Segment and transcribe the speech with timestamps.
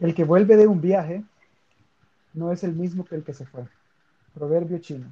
[0.00, 1.22] El que vuelve de un viaje
[2.32, 3.64] no es el mismo que el que se fue.
[4.34, 5.06] Proverbio chino.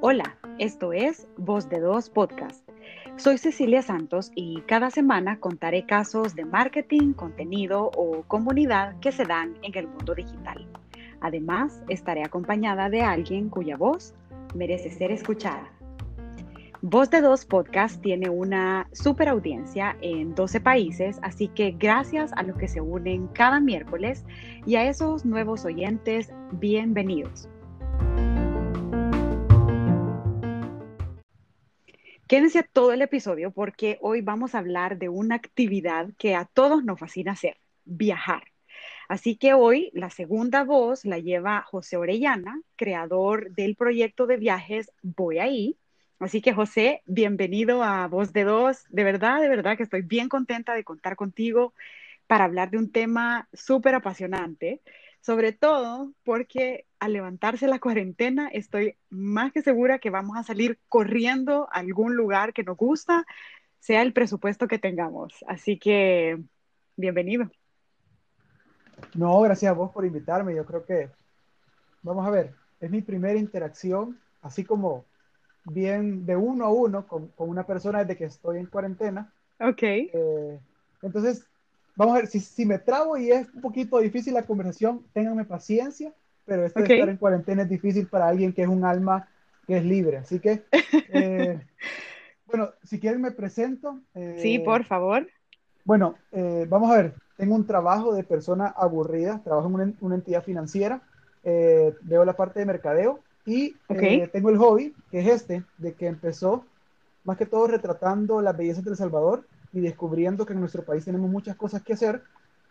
[0.00, 2.68] Hola, esto es Voz de Dos Podcast.
[3.16, 9.24] Soy Cecilia Santos y cada semana contaré casos de marketing, contenido o comunidad que se
[9.24, 10.64] dan en el mundo digital.
[11.20, 14.14] Además, estaré acompañada de alguien cuya voz
[14.54, 15.75] merece ser escuchada.
[16.82, 22.42] Voz de Dos Podcast tiene una super audiencia en 12 países, así que gracias a
[22.42, 24.26] los que se unen cada miércoles
[24.66, 27.48] y a esos nuevos oyentes, bienvenidos.
[32.28, 36.84] Quédense todo el episodio porque hoy vamos a hablar de una actividad que a todos
[36.84, 38.42] nos fascina hacer, viajar.
[39.08, 44.92] Así que hoy la segunda voz la lleva José Orellana, creador del proyecto de viajes
[45.02, 45.78] Voy ahí.
[46.18, 48.84] Así que José, bienvenido a Voz de Dos.
[48.88, 51.74] De verdad, de verdad que estoy bien contenta de contar contigo
[52.26, 54.80] para hablar de un tema súper apasionante,
[55.20, 60.78] sobre todo porque al levantarse la cuarentena estoy más que segura que vamos a salir
[60.88, 63.26] corriendo a algún lugar que nos gusta,
[63.78, 65.44] sea el presupuesto que tengamos.
[65.46, 66.42] Así que,
[66.96, 67.50] bienvenido.
[69.14, 70.54] No, gracias a vos por invitarme.
[70.54, 71.10] Yo creo que,
[72.02, 75.04] vamos a ver, es mi primera interacción, así como
[75.70, 79.32] bien de uno a uno con, con una persona desde que estoy en cuarentena.
[79.60, 79.82] Ok.
[79.82, 80.58] Eh,
[81.02, 81.44] entonces,
[81.94, 85.44] vamos a ver, si, si, me trabo y es un poquito difícil la conversación, ténganme
[85.44, 86.12] paciencia,
[86.44, 86.82] pero okay.
[86.82, 89.28] estar en cuarentena es difícil para alguien que es un alma
[89.66, 90.18] que es libre.
[90.18, 90.62] Así que,
[91.12, 91.60] eh,
[92.46, 94.00] bueno, si quieren me presento.
[94.14, 95.26] Eh, sí, por favor.
[95.84, 96.16] Bueno,
[96.68, 101.00] vamos a ver, tengo un trabajo de persona aburrida, trabajo en una, una entidad financiera,
[101.44, 104.20] veo la parte de mercadeo y okay.
[104.20, 106.66] eh, tengo el hobby, que es este, de que empezó
[107.24, 111.04] más que todo retratando las bellezas de El Salvador y descubriendo que en nuestro país
[111.04, 112.22] tenemos muchas cosas que hacer.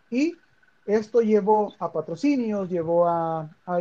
[0.10, 0.38] Y
[0.86, 3.80] esto llevó a patrocinios, llevó a, a,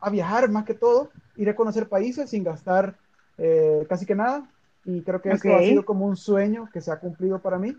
[0.00, 2.96] a viajar más que todo, ir a conocer países sin gastar
[3.38, 4.48] eh, casi que nada.
[4.84, 5.64] Y creo que esto Okay.
[5.64, 7.76] ha sido como un sueño que se ha cumplido para mí.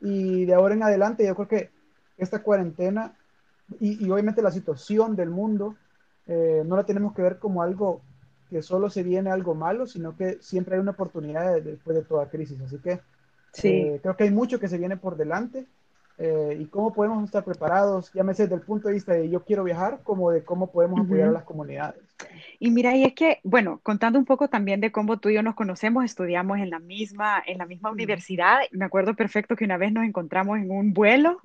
[0.00, 1.70] Y de ahora en adelante yo creo que
[2.16, 3.16] esta cuarentena
[3.80, 5.74] y, y obviamente la situación del mundo
[6.26, 8.06] eh, no la tenemos que ver como algo
[8.48, 12.04] que solo se viene algo malo, sino que siempre hay una oportunidad de- después de
[12.04, 12.60] toda crisis.
[12.60, 13.00] Así que
[13.52, 13.94] Sí.
[13.94, 15.66] eh, creo que hay mucho que se viene por delante
[16.18, 19.64] eh, y cómo podemos estar preparados, llámese desde el punto de vista de yo quiero
[19.64, 22.02] viajar, como de cómo podemos apoyar a las comunidades.
[22.58, 25.42] Y mira, y es que, bueno, contando un poco también de cómo tú y yo
[25.42, 28.60] nos conocemos, estudiamos en la misma, en la misma universidad.
[28.72, 31.40] Me acuerdo perfecto que una vez nos encontramos en un vuelo.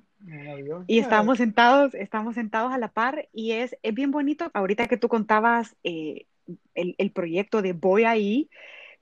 [0.88, 4.50] Y estábamos sentados, estábamos sentados a la par y es, es bien bonito.
[4.54, 6.26] Ahorita que tú contabas eh,
[6.74, 8.50] el, el proyecto de Voy ahí,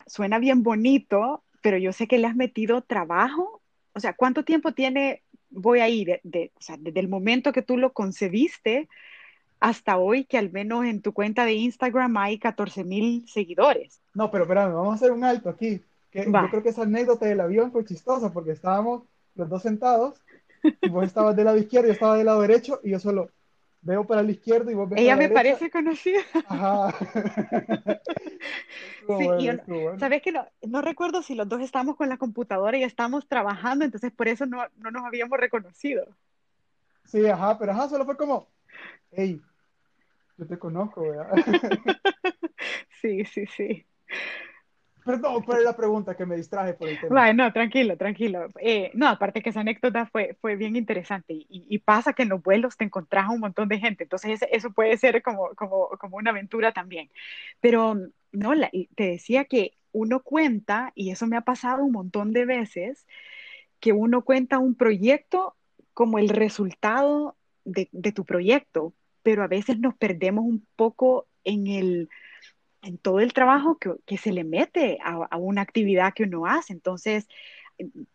[0.05, 3.61] suena bien bonito, pero yo sé que le has metido trabajo.
[3.93, 6.05] O sea, ¿cuánto tiempo tiene Voy ahí?
[6.05, 8.89] De, de- o sea, desde el momento que tú lo concebiste
[9.59, 14.01] hasta hoy, que al menos en tu cuenta de Instagram hay 14 mil seguidores.
[14.13, 15.81] No, pero espérame, vamos a hacer un alto aquí.
[16.11, 19.03] Que yo creo que esa anécdota del avión fue chistosa porque estábamos
[19.35, 20.21] los dos sentados
[20.89, 23.29] vos estabas del lado izquierdo y yo estaba del lado derecho y yo solo
[23.81, 25.53] veo para el izquierdo y vos ves Ella para me derecha.
[25.55, 26.19] parece conocida.
[26.47, 26.93] Ajá.
[28.99, 29.99] Sí, bueno, y yo- estuvo bueno.
[29.99, 33.85] Sabes que no, no recuerdo si los dos estábamos con la computadora y estábamos trabajando,
[33.85, 36.05] entonces por eso no, no nos habíamos reconocido.
[37.05, 38.47] Sí, ajá, pero ajá, solo fue como,
[39.11, 39.41] hey,
[40.37, 41.41] yo te conozco, ¿verdad?
[43.01, 43.85] Sí, sí, sí.
[45.07, 47.31] Perdón, ¿cuál es la pregunta que me distraje por el tema?
[47.31, 48.49] No, tranquilo, tranquilo.
[48.59, 52.43] Eh, no, aparte que esa anécdota fue, fue bien interesante y, pasa que en los
[52.43, 56.31] vuelos te encontrás un montón de gente, entonces eso puede ser como, como, como una
[56.31, 57.09] aventura también.
[57.61, 57.95] Pero
[58.33, 58.51] no,
[58.95, 63.07] te decía que uno cuenta, y eso me ha pasado un montón de veces,
[63.79, 65.55] que uno cuenta un proyecto
[65.93, 72.09] como el resultado de tu proyecto, pero a veces nos perdemos un poco en el
[72.81, 76.45] en todo el trabajo que, que se le mete a, a, una actividad que uno
[76.45, 76.73] hace.
[76.73, 77.27] Entonces,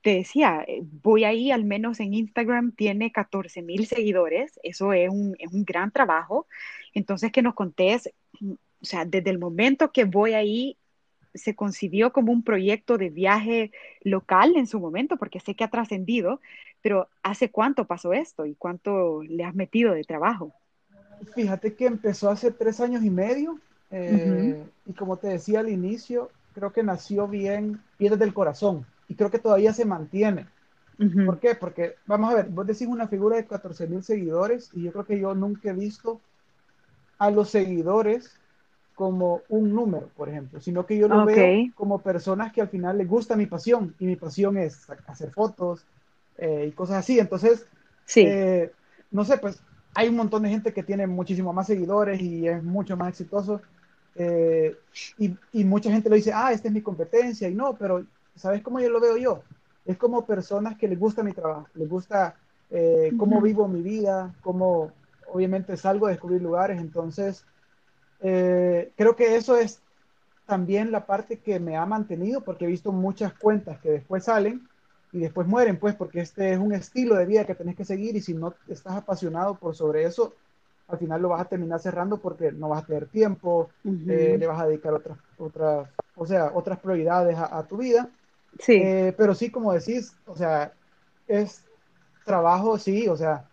[0.01, 5.09] te decía, eh, voy ahí, al menos en Instagram tiene 14 mil seguidores, eso es
[5.09, 6.47] un, es un, gran trabajo.
[6.95, 8.11] Entonces, que nos contés,
[8.43, 10.77] o sea, desde el momento que voy ahí,
[11.35, 13.71] se concibió como un proyecto de viaje
[14.03, 16.41] local en su momento, porque sé que ha trascendido,
[16.83, 20.53] pero ¿hace cuánto pasó esto y cuánto le has metido de trabajo?
[21.35, 23.59] Fíjate que empezó hace tres años y medio,
[23.93, 24.71] eh, uh -huh.
[24.87, 28.85] Y como te decía al inicio, creo que nació bien, bien desde el corazón.
[29.09, 30.47] Y creo que todavía se mantiene.
[30.99, 31.27] Uh -huh.
[31.27, 31.55] ¿Por qué?
[31.55, 35.05] Porque, vamos a ver, vos decís una figura de 14 mil seguidores y yo creo
[35.05, 36.21] que yo nunca he visto
[37.19, 38.37] a los seguidores
[38.95, 42.99] como un número, por ejemplo, sino que yo lo veo como personas que al final
[42.99, 45.87] les gusta mi pasión y mi pasión es hacer fotos
[46.39, 47.19] eh, y cosas así.
[47.19, 47.67] Entonces,
[48.05, 48.25] sí.
[48.27, 48.71] Eh,
[49.11, 49.63] no sé, pues
[49.95, 53.61] hay un montón de gente que tiene muchísimo más seguidores y es mucho más exitoso.
[54.15, 54.77] Eh,
[55.19, 57.49] y, y, mucha gente lo dice, ah, esta es mi competencia.
[57.49, 58.05] Y no, pero
[58.37, 59.43] ¿sabes cómo yo lo veo yo?
[59.85, 62.37] Es como personas que les gusta mi trabajo, les gusta
[63.19, 64.93] cómo vivo mi vida, cómo
[65.33, 66.81] obviamente salgo a descubrir lugares.
[66.81, 67.45] Entonces,
[68.21, 69.83] eh, creo que eso es
[70.47, 74.69] también la parte que me ha mantenido, porque he visto muchas cuentas que después salen
[75.13, 78.17] y después mueren, pues, porque este es un estilo de vida que tenés que seguir
[78.17, 80.35] y si no estás apasionado por sobre eso,
[80.93, 84.47] al final lo vas a terminar cerrando porque no vas a tener tiempo, eh, le
[84.47, 88.09] vas a dedicar otras, otras, o sea, otras prioridades a, tu vida.
[88.59, 88.75] Sí.
[88.75, 90.73] Eh, pero sí, como decís, o sea,
[91.27, 91.65] es
[92.25, 93.45] trabajo, sí, o sea,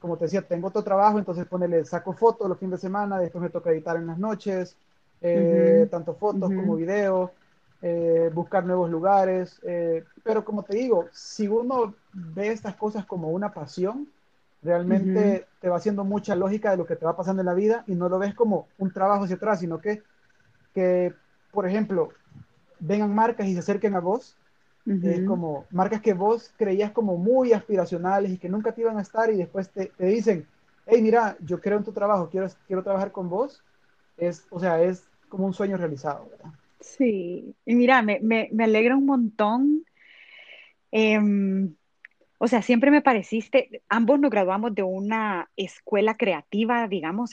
[0.00, 3.42] como te decía, tengo otro trabajo, entonces ponele, saco fotos los fines de semana, después
[3.42, 4.76] me toca editar en las noches,
[5.20, 7.30] eh, tanto fotos como videos,
[7.80, 9.60] eh, buscar nuevos lugares,
[10.22, 14.08] pero como te digo, si uno ve estas cosas como una pasión,
[14.62, 17.84] realmente te va haciendo mucha lógica de lo que te va pasando en la vida
[17.86, 20.02] y no lo ves como un trabajo hacia atrás, sino que,
[20.74, 21.12] que
[21.52, 22.10] por ejemplo,
[22.80, 24.36] vengan marcas y se acerquen a vos
[25.26, 29.30] como marcas que vos creías como muy aspiracionales y que nunca te iban a estar
[29.30, 30.46] y después te, te, dicen,
[30.86, 33.62] hey, mira, yo creo en tu trabajo, quiero, quiero trabajar con vos.
[34.16, 36.50] Es, o sea, es como un sueño realizado, ¿verdad?
[36.80, 39.84] Sí, y mira, me, me, me alegra un montón.
[40.90, 41.74] Em,
[42.38, 47.32] o sea, siempre me pareciste, ambos nos graduamos de una escuela creativa, digamos,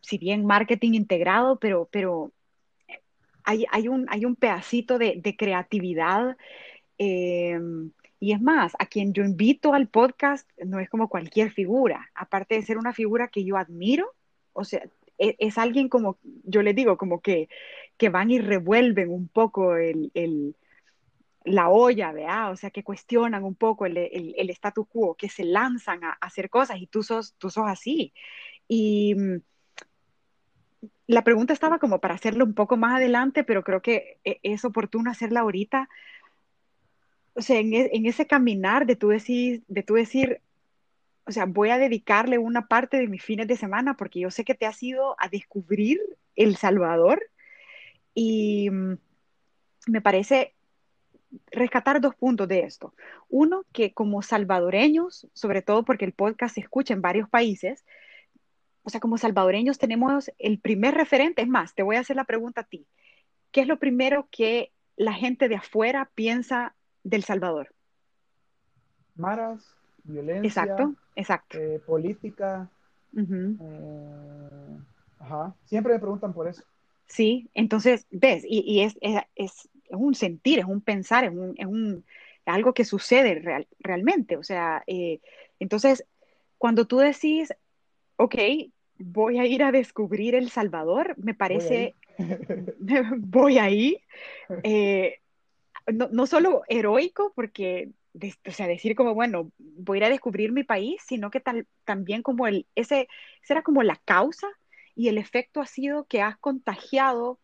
[0.00, 2.32] si bien marketing integrado, pero, pero
[3.44, 6.36] hay, hay, un, hay un pedacito de, creatividad
[6.98, 12.10] Em, y es más, a quien yo invito al podcast no es como cualquier figura,
[12.14, 14.14] aparte de ser una figura que yo admiro,
[14.52, 14.82] o sea,
[15.18, 17.48] e, es, alguien como, yo le digo, como que,
[17.98, 20.56] que van y revuelven un poco el, el
[21.46, 22.52] la olla, ¿verdad?
[22.52, 26.50] O sea, que cuestionan un poco el, el, status quo, que se lanzan a, hacer
[26.50, 28.12] cosas y tú sos, tú sos así.
[28.68, 29.40] Y mm,
[31.06, 34.64] la pregunta estaba como para hacerlo un poco más adelante, pero creo que e, es
[34.64, 35.88] oportuno hacerla ahorita
[37.36, 40.40] o sea, e, en, ese caminar de tú, decir, de tú decir,
[41.26, 44.44] o sea, voy a dedicarle una parte de mis fines de semana porque yo sé
[44.44, 46.00] que te has ido a descubrir
[46.34, 47.22] El Salvador
[48.14, 48.98] y mm,
[49.88, 50.55] me parece
[51.50, 52.94] rescatar dos puntos de esto.
[53.28, 57.84] Uno, que como salvadoreños, sobre todo porque el podcast se escucha en varios países,
[58.82, 62.24] o sea, como salvadoreños tenemos el primer referente, es más, te voy a hacer la
[62.24, 62.86] pregunta a ti.
[63.50, 66.74] ¿Qué es lo primero que la gente de afuera piensa
[67.06, 67.68] del Salvador.
[69.14, 70.48] Maras, violencia.
[70.48, 71.58] Exacto, exacto.
[71.58, 72.68] Eh, política.
[73.16, 74.78] Eh,
[75.20, 75.54] ajá.
[75.64, 76.62] Siempre me preguntan por eso.
[77.06, 78.98] Sí, entonces, ves, y, es,
[79.36, 82.04] es, un sentir, es un pensar, es, un, es un,
[82.44, 84.36] algo que sucede real, realmente.
[84.36, 85.20] O sea, eh,
[85.58, 86.04] entonces,
[86.58, 87.54] cuando tú decís,
[88.16, 88.34] ok,
[88.98, 91.94] voy a ir a descubrir El Salvador, me parece,
[93.18, 94.02] voy ahí,
[95.92, 97.90] no, no solo heroico, porque,
[98.46, 101.66] o sea, decir como, bueno, voy a ir a descubrir mi país, sino que tal,
[101.84, 103.08] también como el, ese,
[103.42, 104.48] esa era como la causa
[104.94, 107.38] y el efecto ha sido que has contagiado,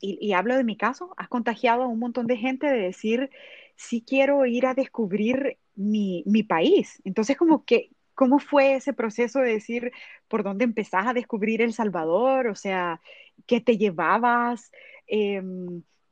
[0.00, 3.30] y, y, hablo de mi caso, has contagiado a un montón de gente de decir,
[3.76, 7.00] sí quiero ir a descubrir mi, mi país.
[7.04, 9.92] Entonces, como que, ¿cómo fue ese proceso de decir
[10.28, 12.48] por dónde empezás a descubrir El Salvador?
[12.48, 13.00] O sea,
[13.46, 14.72] ¿qué te llevabas?
[15.06, 15.42] Eh,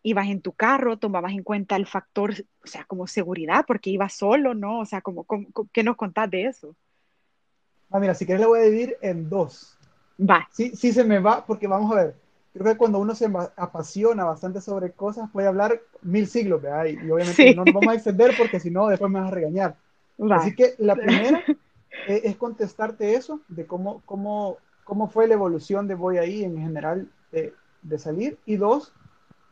[0.02, 2.32] ibas en tu carro, tomabas en cuenta el factor,
[2.62, 4.78] o sea, como seguridad, porque ibas solo, ¿no?
[4.78, 5.26] O sea, como,
[5.73, 6.76] ¿qué nos contás de eso?
[7.90, 9.76] Ah, mira, si quieres le voy a dividir en dos.
[10.18, 10.49] Va.
[10.52, 12.14] Sí, sí se me va, porque vamos a ver,
[12.58, 16.86] creo que cuando uno se apasiona bastante sobre cosas, puede hablar mil siglos, ¿verdad?
[16.86, 19.76] Y, obviamente no nos vamos a extender porque si no, después me vas a regañar.
[20.30, 21.42] Así que la primera
[22.06, 26.58] es, es contestarte eso, de cómo, cómo, cómo fue la evolución de Voy ahí en
[26.58, 28.38] general de, de salir.
[28.46, 28.92] Y dos,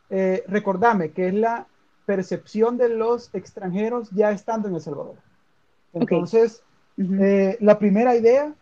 [0.09, 1.67] eh, recordame que es la
[2.05, 5.15] percepción de los extranjeros ya estando en El Salvador.
[5.93, 6.63] Entonces,
[6.97, 8.53] eh, la primera idea,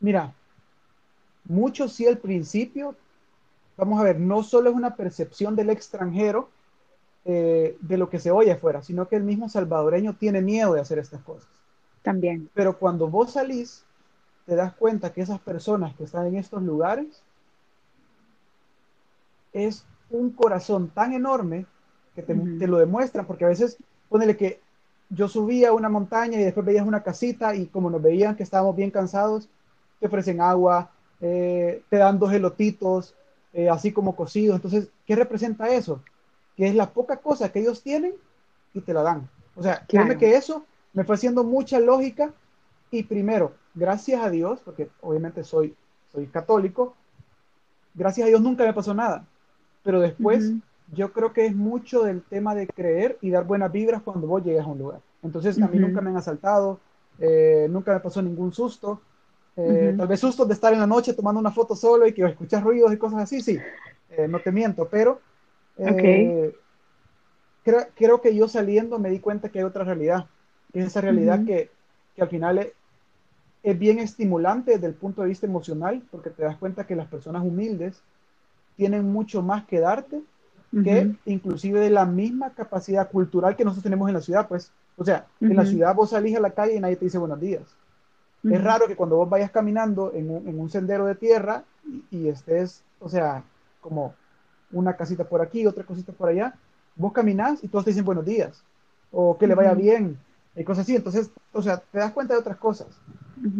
[0.00, 0.32] mira,
[1.44, 2.94] mucho sí al principio,
[3.80, 6.50] vamos a ver, no solo es una percepción del extranjero
[7.24, 10.80] eh, de lo que se oye afuera, sino que el mismo salvadoreño tiene miedo de
[10.80, 11.48] hacer estas cosas.
[12.02, 12.50] También.
[12.54, 13.84] Pero cuando vos salís,
[14.46, 17.22] te das cuenta que esas personas que están en estos lugares
[19.52, 21.66] es un corazón tan enorme
[22.14, 22.34] que te,
[22.66, 24.60] lo demuestran, porque a veces, ponele que
[25.08, 28.76] yo subía una montaña y después veías una casita y como nos veían que estábamos
[28.76, 29.48] bien cansados,
[29.98, 33.14] te ofrecen agua, eh, te dan dos elotitos,
[33.52, 34.56] eh, así como cocidos.
[34.56, 36.02] Entonces, ¿qué representa eso?
[36.56, 38.14] Que es la poca cosa que ellos tienen
[38.74, 39.28] y te la dan.
[39.56, 42.32] O sea, créeme que eso me fue haciendo mucha lógica
[42.90, 45.74] y primero, gracias a Dios, porque obviamente soy,
[46.12, 46.94] soy católico,
[47.94, 49.24] gracias a Dios nunca me pasó nada.
[49.82, 50.52] Pero después,
[50.92, 54.44] yo creo que es mucho del tema de creer y dar buenas vibras cuando vos
[54.44, 55.00] llegas a un lugar.
[55.22, 56.80] Entonces, a mí nunca me han asaltado,
[57.18, 59.00] eh, nunca me pasó ningún susto.
[59.56, 62.24] Eh, tal vez susto de estar en la noche tomando una foto solo y que
[62.24, 63.58] escuchas ruidos y cosas así, sí,
[64.10, 65.20] eh, no te miento, pero
[65.76, 66.52] creo,
[67.94, 70.26] creo, que yo saliendo me di cuenta que hay otra realidad,
[70.72, 71.70] es esa realidad que,
[72.14, 72.68] que, al final es,
[73.62, 77.08] es, bien estimulante desde el punto de vista emocional, porque te das cuenta que las
[77.08, 78.02] personas humildes
[78.76, 80.22] tienen mucho más que darte
[80.84, 85.04] que inclusive de la misma capacidad cultural que nosotros tenemos en la ciudad, pues, o
[85.04, 87.62] sea, en la ciudad vos salís a la calle y nadie te dice buenos días.
[88.42, 91.64] Es raro que cuando vos vayas caminando en un, en un sendero de tierra
[92.10, 93.44] y, estés, o sea,
[93.80, 94.14] como
[94.72, 96.54] una casita por aquí, otra cosita por allá,
[96.96, 98.62] vos caminás y todos te dicen buenos días,
[99.12, 100.18] o que le vaya bien,
[100.56, 100.96] y cosas así.
[100.96, 102.88] Entonces, o sea, te das cuenta de otras cosas.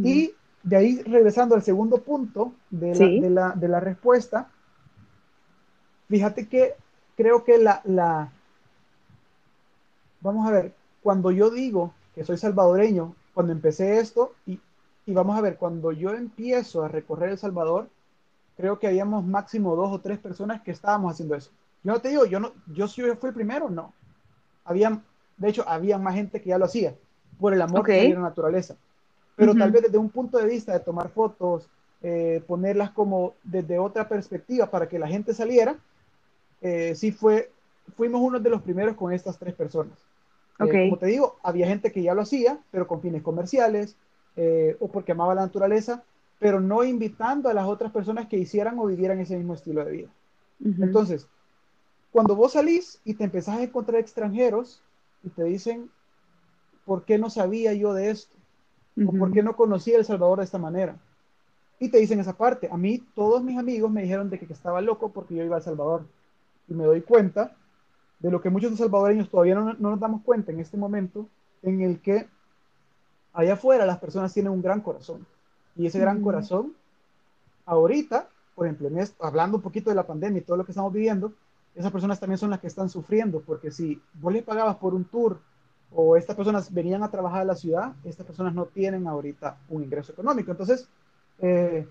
[0.03, 0.33] Y
[0.63, 4.49] de ahí, regresando al segundo punto de la, de la, de la respuesta,
[6.09, 6.75] fíjate que
[7.17, 8.33] creo que la, la,
[10.21, 10.73] vamos a ver,
[11.03, 14.59] cuando yo digo que soy salvadoreño, cuando empecé esto, y,
[15.07, 17.89] y vamos a ver, cuando yo empiezo a recorrer El Salvador,
[18.57, 21.51] creo que habíamos máximo dos o tres personas que estábamos haciendo eso.
[21.83, 23.93] Yo no te digo, yo no, yo sí fui el primero, no.
[24.65, 25.01] Había,
[25.39, 26.95] de hecho, había más gente que ya lo hacía,
[27.39, 28.77] por el amor que la naturaleza.
[29.37, 31.67] Pero tal vez desde un punto de vista de tomar fotos,
[32.03, 35.77] eh, ponerlas como desde otra perspectiva para que la gente saliera,
[36.61, 37.51] eh, sí fue,
[37.97, 39.99] fuimos uno de los primeros con estas tres personas.
[40.59, 43.97] Eh, como te digo, había gente que ya lo hacía, pero con fines comerciales
[44.37, 46.03] eh, o porque amaba la naturaleza,
[46.39, 49.93] pero no invitando a las otras personas que hicieran o vivieran ese mismo estilo de
[49.93, 50.09] vida.
[50.63, 51.27] Entonces,
[52.13, 54.83] cuando vos salís y te empezás a encontrar extranjeros
[55.23, 55.91] y te dicen,
[56.85, 58.37] ¿por qué no sabía yo de esto?
[59.07, 60.97] ¿O por qué no conocía El Salvador de esta manera?
[61.79, 62.69] Y te dicen esa parte.
[62.71, 65.57] A mí, todos mis amigos me dijeron de que, que estaba loco porque yo iba
[65.57, 66.05] a El Salvador
[66.69, 67.57] y me doy cuenta
[68.21, 71.27] de lo que muchos salvadoreños todavía no, nos damos cuenta en este momento,
[71.63, 72.29] en el que
[73.33, 75.27] allá afuera las personas tienen un gran corazón.
[75.77, 76.75] Y ese gran corazón,
[77.65, 78.89] ahorita, por ejemplo,
[79.21, 81.33] hablando un poquito de la pandemia y todo lo que estamos viviendo,
[81.75, 85.05] esas personas también son las que están sufriendo, porque si vos les pagabas por un
[85.05, 85.39] tour
[85.93, 89.83] o estas personas venían a trabajar a la ciudad, estas personas no tienen ahorita un
[89.83, 90.51] ingreso económico.
[90.51, 90.89] Entonces,
[91.39, 91.87] eh,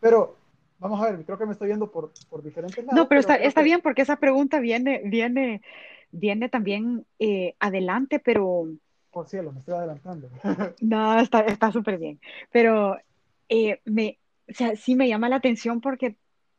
[0.00, 0.36] pero
[0.82, 2.92] Vamos a ver, creo que me estoy yendo por, por diferentes lados.
[2.92, 5.62] No, pero, está, está bien porque esa pregunta viene, viene,
[6.10, 8.66] viene también eh, adelante, pero...
[9.12, 10.30] Por cielo, me estoy adelantando.
[10.80, 12.18] no, está súper bien.
[12.50, 12.96] Pero
[13.48, 16.16] eh, me, o sea, sí me llama la atención porque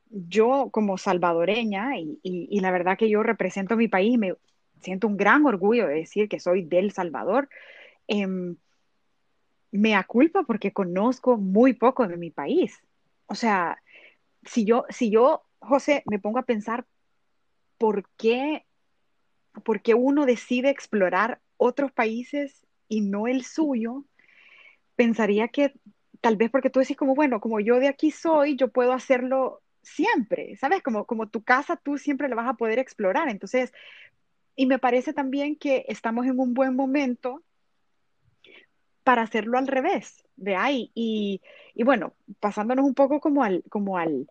[0.10, 4.36] yo como salvadoreña, y, y, la verdad que yo represento mi país, me
[4.80, 7.50] siento un gran orgullo de decir que soy del Salvador,
[8.08, 8.58] em,
[9.72, 12.80] me aculpa porque conozco muy poco de mi país.
[13.26, 13.82] O sea,
[14.44, 16.86] si yo, si yo, José, me pongo a pensar
[17.80, 18.68] por qué,
[19.64, 24.06] por qué uno decide explorar otros países y no el suyo,
[24.96, 25.74] pensaría que
[26.22, 29.62] tal vez porque tú decís como, bueno, como yo de aquí soy, yo puedo hacerlo
[29.82, 30.82] siempre, ¿sabes?
[30.82, 33.30] Como, como tu casa, tú siempre la vas a poder explorar.
[33.30, 33.74] Entonces,
[34.56, 37.44] y me parece también que estamos en un buen momento
[39.04, 40.92] para hacerlo al revés, de ahí.
[40.96, 41.42] Y,
[41.74, 44.28] y bueno, pasándonos un poco como al, como al,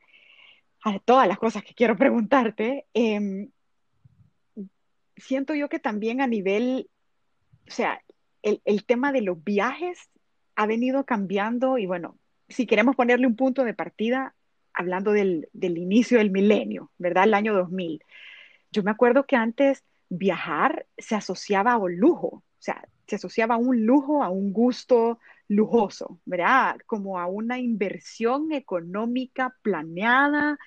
[0.85, 3.51] a todas las cosas que quiero preguntarte, em,
[5.17, 6.89] siento yo que también a nivel,
[7.67, 8.03] o sea,
[8.43, 10.11] el, el, tema de los viajes
[10.57, 14.35] ha venido cambiando y bueno, si queremos ponerle un punto de partida,
[14.75, 17.25] hablando del, del inicio del milenio, ¿verdad?
[17.25, 18.03] El año 2000.
[18.71, 23.57] Yo me acuerdo que antes viajar se asociaba a un lujo, o sea, se asociaba
[23.57, 26.79] a un lujo, a un gusto lujoso, ¿verdad?
[26.87, 30.59] Como a una inversión económica planeada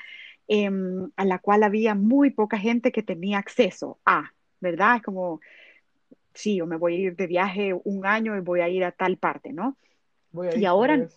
[0.47, 5.01] em, a la cual había muy poca gente que tenía acceso a, ¿verdad?
[5.03, 5.41] Como,
[6.35, 8.91] sí, yo me voy a ir de viaje un año y voy a ir a
[8.91, 9.77] tal parte, ¿no?
[10.55, 11.07] y ahora,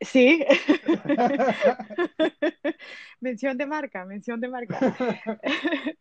[0.00, 0.44] sí,
[3.20, 4.78] mención de marca, mención de marca.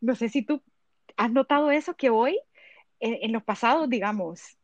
[0.00, 0.62] no sé si tú
[1.16, 2.38] has notado eso que hoy,
[3.00, 4.56] en los pasados, digamos,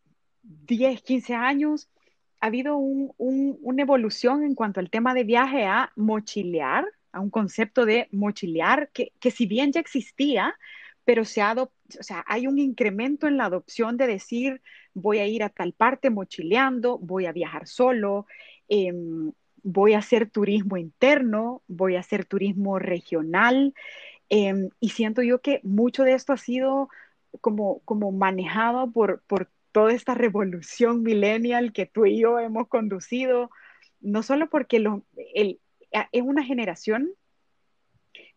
[0.42, 1.88] 10, 15 años,
[2.40, 7.86] ha habido una evolución en cuanto al tema de viaje a mochilear, a un concepto
[7.86, 10.54] de mochilear, que, si bien ya existía,
[11.04, 11.54] pero se ha
[11.98, 14.60] o sea, hay un incremento en la adopción de decir,
[14.94, 18.26] voy a ir a tal parte mochileando, voy a viajar solo,
[18.68, 23.74] em, voy a hacer turismo interno, voy a hacer turismo regional,
[24.28, 26.88] em, y siento yo que mucho de esto ha sido
[27.40, 33.50] como, como manejado por, por toda esta revolución millennial que tú y yo hemos conducido,
[34.00, 35.02] no solo porque lo,
[35.34, 35.60] el,
[36.12, 37.10] es una generación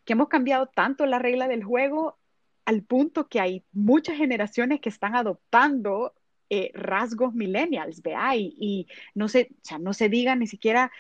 [0.05, 2.18] que hemos cambiado tanto la regla del juego
[2.69, 6.13] al punto que hay muchas generaciones que están adoptando
[6.51, 8.85] eh, rasgos millennials, vea, y,
[9.15, 10.91] no se, o sea, no se diga ni siquiera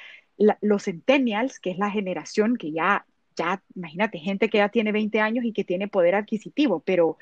[0.61, 5.19] los centennials, que es la generación que ya, ya, imagínate, gente que ya tiene 20
[5.19, 7.19] años y que tiene poder adquisitivo, pero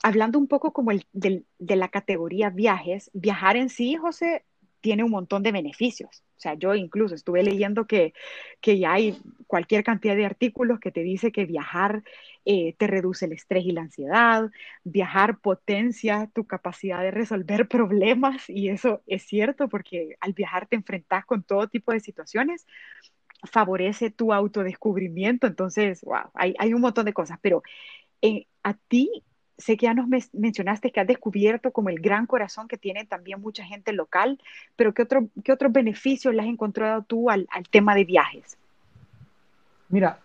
[0.00, 4.44] hablando un poco como el, de la categoría viajes, viajar en sí, José,
[4.86, 6.22] tiene un montón de beneficios.
[6.36, 8.14] O sea, yo incluso estuve leyendo que,
[8.60, 12.04] que ya hay cualquier cantidad de artículos que te dice que viajar
[12.44, 14.48] eh, te reduce el estrés y la ansiedad,
[14.84, 20.76] viajar potencia tu capacidad de resolver problemas y eso es cierto porque al viajar te
[20.76, 22.64] enfrentas con todo tipo de situaciones,
[23.42, 27.64] favorece tu autodescubrimiento, entonces, wow, hay, hay un montón de cosas, pero
[28.22, 29.24] eh, a ti
[29.58, 33.40] sé que ya nos mencionaste que has descubierto como el gran corazón que tiene también
[33.40, 34.40] mucha gente local,
[34.76, 38.58] pero ¿qué, otro, qué otros beneficios le has encontrado tú al, al tema de viajes?
[39.88, 40.18] Mira,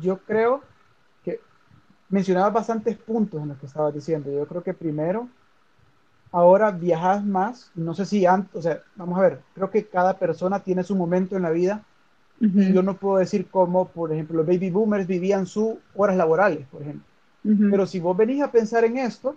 [0.00, 0.62] yo creo
[1.24, 1.40] que
[2.08, 4.30] mencionabas bastantes puntos en los que estabas diciendo.
[4.30, 5.28] Yo creo que primero,
[6.30, 10.16] ahora viajas más, no sé si antes, o sea, vamos a ver, creo que cada
[10.16, 11.84] persona tiene su momento en la vida.
[12.38, 16.66] y yo no puedo decir cómo, por ejemplo, los baby boomers vivían sus horas laborales,
[16.68, 17.09] por ejemplo
[17.42, 19.36] pero si vos venís a pensar en esto,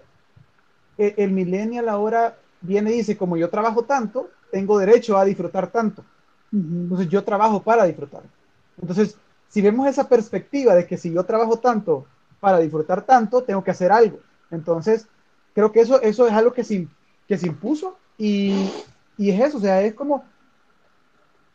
[0.98, 5.68] el, el, millennial ahora viene y dice, como yo trabajo tanto, tengo derecho a disfrutar
[5.68, 6.04] tanto.
[6.52, 8.24] Entonces yo trabajo para disfrutar.
[8.80, 9.18] Entonces,
[9.48, 12.06] si vemos esa perspectiva de que si yo trabajo tanto
[12.40, 14.20] para disfrutar tanto, tengo que hacer algo.
[14.52, 15.08] Entonces,
[15.54, 16.88] creo que eso, eso es algo que se,
[17.28, 18.70] que se impuso y,
[19.18, 20.26] y es eso, o sea, es como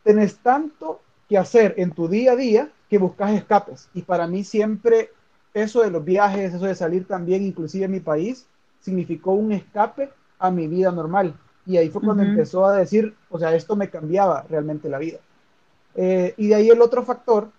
[0.03, 3.89] tenés tanto que hacer en tu día a día que buscas escapes.
[3.93, 5.11] Y para mí siempre
[5.53, 8.47] eso de los viajes, eso de salir también, inclusive en mi país,
[8.79, 11.35] significó un escape a mi vida normal.
[11.65, 15.19] Y ahí fue cuando empezó a decir, o sea, esto me cambiaba realmente la vida.
[15.95, 17.49] Eh, y de ahí el otro factor,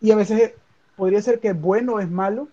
[0.00, 0.52] y a veces
[0.96, 2.48] podría ser que bueno es malo,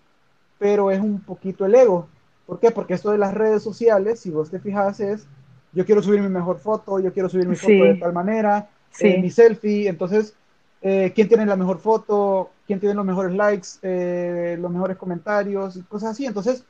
[0.58, 2.08] pero es un poquito el ego.
[2.46, 2.70] ¿Por qué?
[2.70, 5.26] Porque esto de las redes sociales, si vos te fijas, es
[5.72, 8.68] yo quiero subir mi mejor foto, yo quiero subir mi foto de tal manera,
[9.00, 10.34] eh, mi selfie, entonces
[10.82, 15.76] eh, quién tiene la mejor foto, quién tiene los mejores likes, eh, los mejores comentarios
[15.76, 16.26] y cosas así.
[16.26, 16.64] Entonces,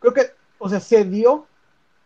[0.00, 0.22] creo que,
[0.58, 1.46] o sea, se dio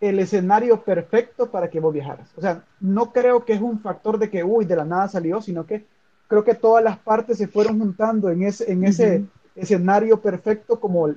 [0.00, 2.28] el escenario perfecto para que vos viajaras.
[2.36, 5.40] O sea, no creo que es un factor de que, uy, de la nada salió,
[5.40, 5.86] sino que
[6.26, 11.14] creo que todas las partes se fueron juntando en ese, en ese escenario perfecto como,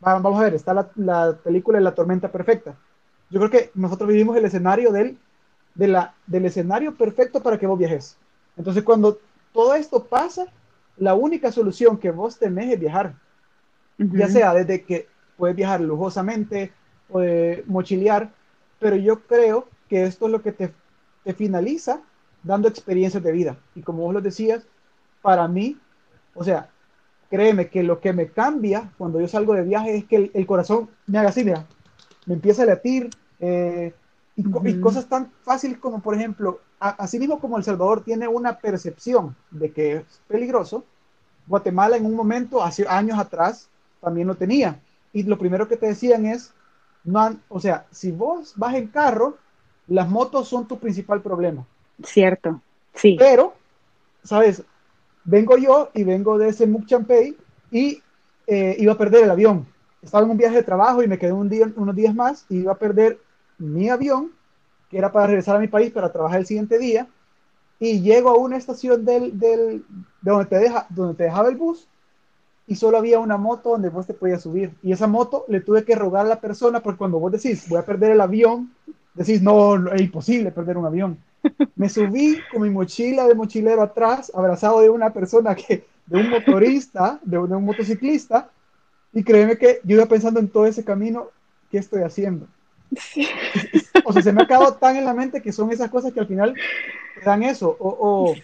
[0.00, 2.74] vamos a ver, está la, la, película de la tormenta perfecta.
[3.30, 5.16] Yo creo que nosotros vivimos el escenario del,
[5.74, 8.16] de la, del escenario perfecto para que vos viajes.
[8.56, 9.18] Entonces, cuando
[9.52, 10.46] todo esto pasa,
[10.98, 13.14] la única solución que vos tenés es viajar.
[13.98, 16.72] Ya sea desde que puedes viajar lujosamente
[17.10, 18.30] o de mochilear,
[18.78, 20.72] pero yo creo que esto es lo que te,
[21.24, 22.00] te finaliza
[22.42, 23.56] dando experiencias de vida.
[23.74, 24.66] Y como vos lo decías,
[25.20, 25.76] para mí,
[26.34, 26.70] o sea,
[27.30, 30.88] créeme que lo que me cambia cuando yo salgo de viaje es que el, corazón
[31.06, 31.66] me haga así, mira,
[32.26, 33.92] me empieza a latir, eh,
[34.36, 39.34] y, cosas tan fáciles como, por ejemplo, así mismo como El Salvador tiene una percepción
[39.50, 40.84] de que es peligroso,
[41.46, 43.68] Guatemala en un momento, hace años atrás,
[44.00, 44.80] también lo tenía.
[45.12, 46.52] Y lo primero que te decían es,
[47.04, 49.38] no o sea, si vos vas en carro,
[49.86, 51.66] las motos son tu principal problema.
[52.04, 52.60] Cierto,
[52.94, 53.16] sí.
[53.18, 53.54] Pero,
[54.22, 54.62] ¿sabes?
[55.24, 57.36] Vengo yo y vengo de ese Muk Champey
[57.70, 58.02] y
[58.46, 59.66] eh, iba a perder el avión.
[60.02, 62.58] Estaba en un viaje de trabajo y me quedé un día, unos días más y
[62.58, 63.18] iba a perder
[63.58, 64.32] mi avión,
[64.90, 67.06] que era para regresar a mi país para trabajar el siguiente día,
[67.80, 69.84] y llego a una estación del, del,
[70.20, 71.88] de donde, te deja, donde te dejaba el bus
[72.66, 74.72] y solo había una moto donde vos te podías subir.
[74.82, 77.78] Y esa moto le tuve que rogar a la persona, porque cuando vos decís, voy
[77.78, 78.70] a perder el avión,
[79.14, 81.18] decís, no, es imposible perder un avión.
[81.76, 86.28] Me subí con mi mochila de mochilero atrás, abrazado de una persona que, de un
[86.28, 88.50] motorista, de, de un motociclista,
[89.14, 91.28] y créeme que yo iba pensando en todo ese camino,
[91.70, 92.46] ¿qué estoy haciendo?
[94.04, 96.20] O sea, se me ha quedado tan en la mente que son esas cosas que
[96.20, 96.54] al final
[97.18, 97.76] te dan eso.
[97.78, 98.34] O,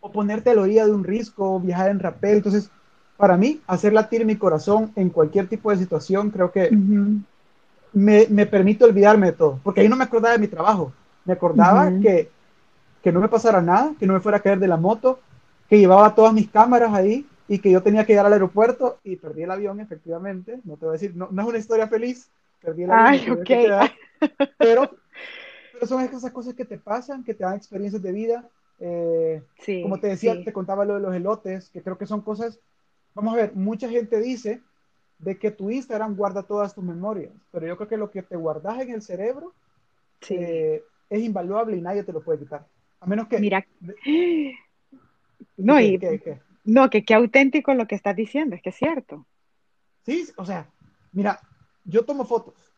[0.00, 2.38] o, ponerte a la orilla de un risco, viajar en rapel.
[2.38, 2.70] Entonces,
[3.16, 6.70] para mí, hacer latir mi corazón en cualquier tipo de situación, creo que
[7.92, 9.60] me, me, permite olvidarme de todo.
[9.62, 10.92] Porque ahí no me acordaba de mi trabajo.
[11.24, 12.30] Me acordaba que,
[13.02, 15.20] que no me pasara nada, que no me fuera a caer de la moto,
[15.68, 19.16] que llevaba todas mis cámaras ahí y que yo tenía que llegar al aeropuerto y
[19.16, 20.60] perdí el avión, efectivamente.
[20.64, 23.50] No te voy a decir, no, no es una historia feliz, Perdí Ay, ok.
[24.58, 24.90] pero,
[25.72, 28.48] pero son esas cosas que te pasan, que te dan experiencias de vida
[28.80, 29.42] Eh,
[29.82, 32.20] como Sí, te decía, sí, te contaba lo de los elotes, que creo que son
[32.20, 32.60] cosas,
[33.14, 34.60] vamos a ver, mucha gente dice
[35.18, 38.36] de que tu Instagram guarda todas tus memorias, pero yo creo que lo que te
[38.36, 39.52] guardas en el cerebro
[40.20, 40.36] sí.
[40.36, 42.66] eh, es invaluable y nadie te lo puede quitar.
[43.00, 43.66] A menos que, Mira,
[45.56, 48.70] no, que, y que, que- no, que qué auténtico lo que estás diciendo, es que
[48.70, 49.26] es cierto.
[50.04, 50.66] sí, o sea,
[51.12, 51.40] mira,
[51.88, 52.76] yo tomo fotos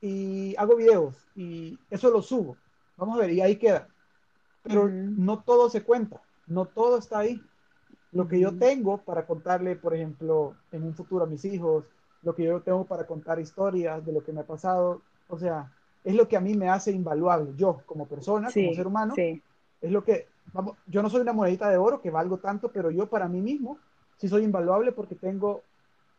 [0.00, 2.60] y hago videos y eso lo subo.
[2.96, 3.92] Vamos a ver, y ahí queda.
[4.62, 7.50] Pero Ujú, no todo se cuenta, no todo está ahí.
[8.12, 8.58] Lo que yo ujú.
[8.58, 11.90] tengo para contarle, por ejemplo, en un futuro a mis hijos,
[12.22, 15.72] lo que yo tengo para contar historias de lo que me ha pasado, o sea,
[16.04, 17.52] es lo que a mí me hace invaluable.
[17.56, 19.44] Yo, como persona, como ser Sí, humano, sí,
[19.80, 22.90] es lo que, vamos, yo no soy una monedita de oro que valgo tanto, pero
[22.90, 23.82] yo para mí mismo
[24.16, 25.68] sí soy invaluable porque tengo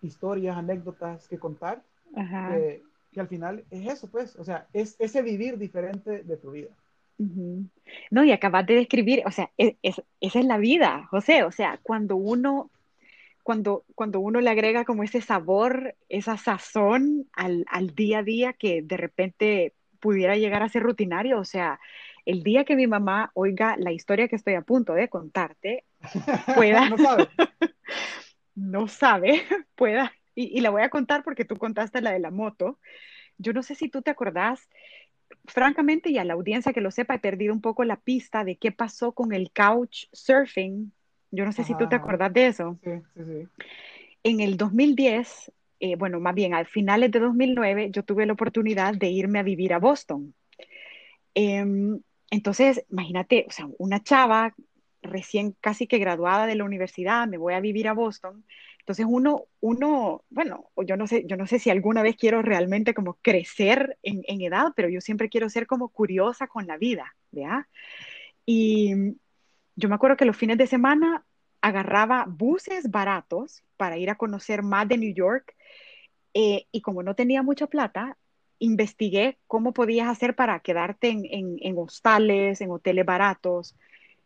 [0.02, 2.56] historias, anécdotas que contar, ajá.
[2.56, 6.52] que, que al final es eso, pues, o sea, es ese vivir diferente de tu
[6.52, 6.70] vida.
[8.10, 11.52] No, y acabas de describir, o sea, es- es- esa es la vida, José, o
[11.52, 12.70] sea, cuando uno,
[13.44, 18.54] cuando, cuando uno le agrega como ese sabor, esa sazón al, al día a día
[18.54, 21.80] que de repente pudiera llegar a ser rutinario, o sea,
[22.26, 25.84] el día que mi mamá oiga la historia que estoy a punto de contarte,
[26.56, 27.28] pueda, no sabe.
[28.56, 29.44] no sabe,
[29.76, 32.80] pueda, y, y la voy a contar porque tú contaste la de la moto.
[33.38, 34.70] Yo no sé si tú te acordás,
[35.46, 38.58] francamente, y a la audiencia que lo sepa, he perdido un poco la pista de
[38.58, 40.92] qué pasó con el couch surfing.
[41.32, 42.04] Yo no sé si tú Ajá, te ajá.
[42.04, 42.80] acordás de eso.
[42.84, 43.48] Sí, sí, sí.
[44.24, 48.94] En el 2010, eh, bueno, más bien a finales de 2009, yo tuve la oportunidad
[48.94, 50.34] de irme a vivir a Boston.
[51.36, 52.00] Em,
[52.32, 54.56] entonces, imagínate, o sea, una chava
[55.02, 58.46] recién casi que graduada de la universidad, me voy a vivir a Boston.
[58.84, 62.94] Entonces uno, uno, bueno, yo no sé, yo no sé si alguna vez quiero realmente
[62.94, 67.70] como crecer en, edad, pero yo siempre quiero ser como curiosa con la vida, ¿ya?
[68.46, 69.16] Y
[69.78, 71.26] yo me acuerdo que los fines de semana
[71.62, 75.56] agarraba buses baratos para ir a conocer más de New York
[76.34, 78.18] eh, y como no tenía mucha plata,
[78.60, 83.78] investigué cómo podías hacer para quedarte en, en, en hostales, en hoteles baratos.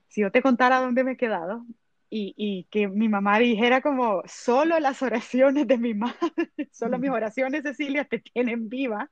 [0.08, 1.64] Si yo te contara dónde me he quedado
[2.10, 7.12] y, y que mi mamá dijera como, solo las oraciones de mi madre, solo mis
[7.12, 9.10] oraciones, Cecilia, te tienen viva,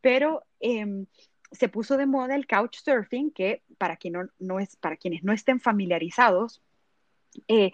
[0.00, 1.04] pero eh,
[1.52, 5.32] se puso de moda el couchsurfing, que para, quien no, no es, para quienes no
[5.32, 6.62] estén familiarizados,
[7.48, 7.72] eh,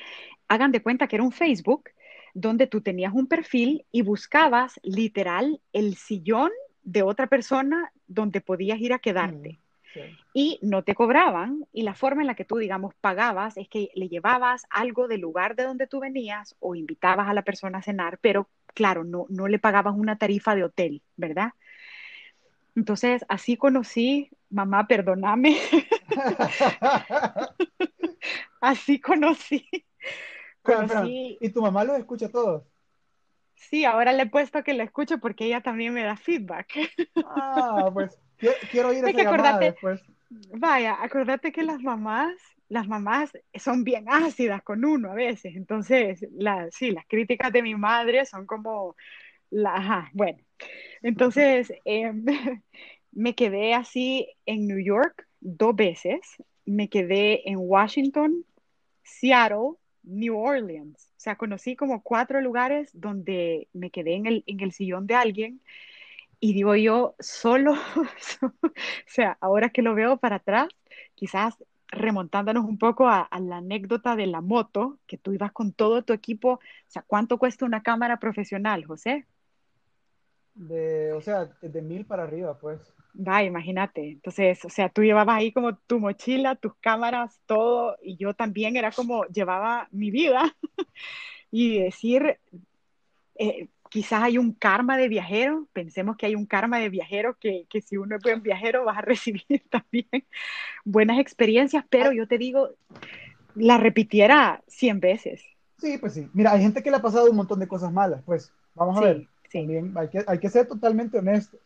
[0.48, 1.90] hagan de cuenta que era un Facebook
[2.34, 6.50] donde tú tenías un perfil y buscabas literal el sillón
[6.82, 9.63] de otra persona donde podías ir a Mm, quedarte
[9.94, 10.00] sí.
[10.34, 13.88] y no te cobraban y la forma en la que tú, digamos, pagabas es que
[13.94, 17.82] le llevabas algo del lugar de donde tú venías o invitabas a la persona a
[17.82, 21.52] cenar, pero claro, no, no le pagabas una tarifa de hotel, ¿verdad?
[22.76, 25.58] Entonces, así conocí, mamá, perdóname,
[28.60, 29.66] así conocí
[31.40, 32.62] ¿Y tu mamá los escucha todos?
[33.54, 36.74] Sí, ahora le he puesto que la escucho porque ella también me da feedback.
[37.24, 40.02] Ah, pues quiero, quiero oír Es esa que llamada acordate, después.
[40.30, 42.34] vaya, acordate que las mamás,
[42.68, 45.56] las mamás son bien ácidas con uno a veces.
[45.56, 48.96] Entonces, la, sí, las críticas de mi madre son como,
[49.50, 50.38] la, ajá, bueno.
[51.02, 52.12] Entonces, eh,
[53.12, 56.20] me quedé así en New York dos veces.
[56.66, 58.44] Me quedé en Washington,
[59.02, 61.10] Seattle, New Orleans.
[61.16, 65.14] O sea, conocí como cuatro lugares donde me quedé en el, en el sillón de
[65.14, 65.60] alguien
[66.44, 68.72] y digo yo, solo, o
[69.06, 70.68] sea, ahora que lo veo para atrás,
[71.14, 71.54] quizás
[71.88, 76.02] remontándonos un poco a, a la anécdota de la moto, que tú ibas con todo
[76.02, 79.24] tu equipo, o sea, ¿cuánto cuesta una cámara profesional, José?
[80.54, 82.92] De, o sea, de mil para arriba, pues.
[83.16, 84.06] Va, imagínate.
[84.10, 88.76] Entonces, o sea, tú llevabas ahí como tu mochila, tus cámaras, todo, y yo también
[88.76, 90.54] era como llevaba mi vida
[91.50, 92.38] y decir,
[93.36, 97.66] eh, quizás hay un karma de viajero, pensemos que hay un karma de viajero, que,
[97.70, 100.08] que si uno es buen viajero vas a recibir también
[100.84, 102.70] buenas experiencias, pero yo te digo,
[103.54, 105.44] la repitiera 100 veces.
[105.78, 106.30] sí, pues sí.
[106.34, 108.52] Mira, hay gente que le ha pasado un montón de cosas malas, pues.
[108.74, 109.24] Vamos a ver.
[109.24, 109.60] Sí, sí.
[109.66, 111.60] También hay que, hay que ser totalmente honestos.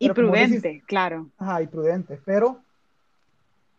[0.00, 1.30] Y Pero vos decís, prudente, claro.
[1.38, 2.20] ajá, y prudentes.
[2.24, 2.62] Pero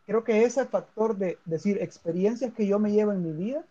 [0.05, 3.63] creo que ese factor de decir experiencias que yo me llevo en mi vida,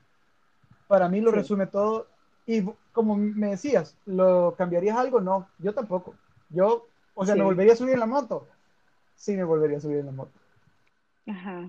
[0.89, 2.07] para mí lo Sí, resume todo.
[2.47, 2.65] Y
[2.99, 5.21] como me decías, ¿lo cambiarías algo?
[5.21, 6.17] No, yo tampoco.
[6.51, 8.49] Yo, o sea, ¿me volvería a subir en la moto?
[9.15, 10.33] Sí, me volvería a subir en la moto.
[11.29, 11.69] Ajá.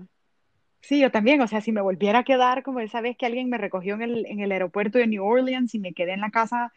[0.80, 3.48] Sí, yo también, o sea, si me volviera a quedar como esa vez que alguien
[3.48, 6.32] me recogió en el, en el aeropuerto de New Orleans y me quedé en la
[6.32, 6.72] casa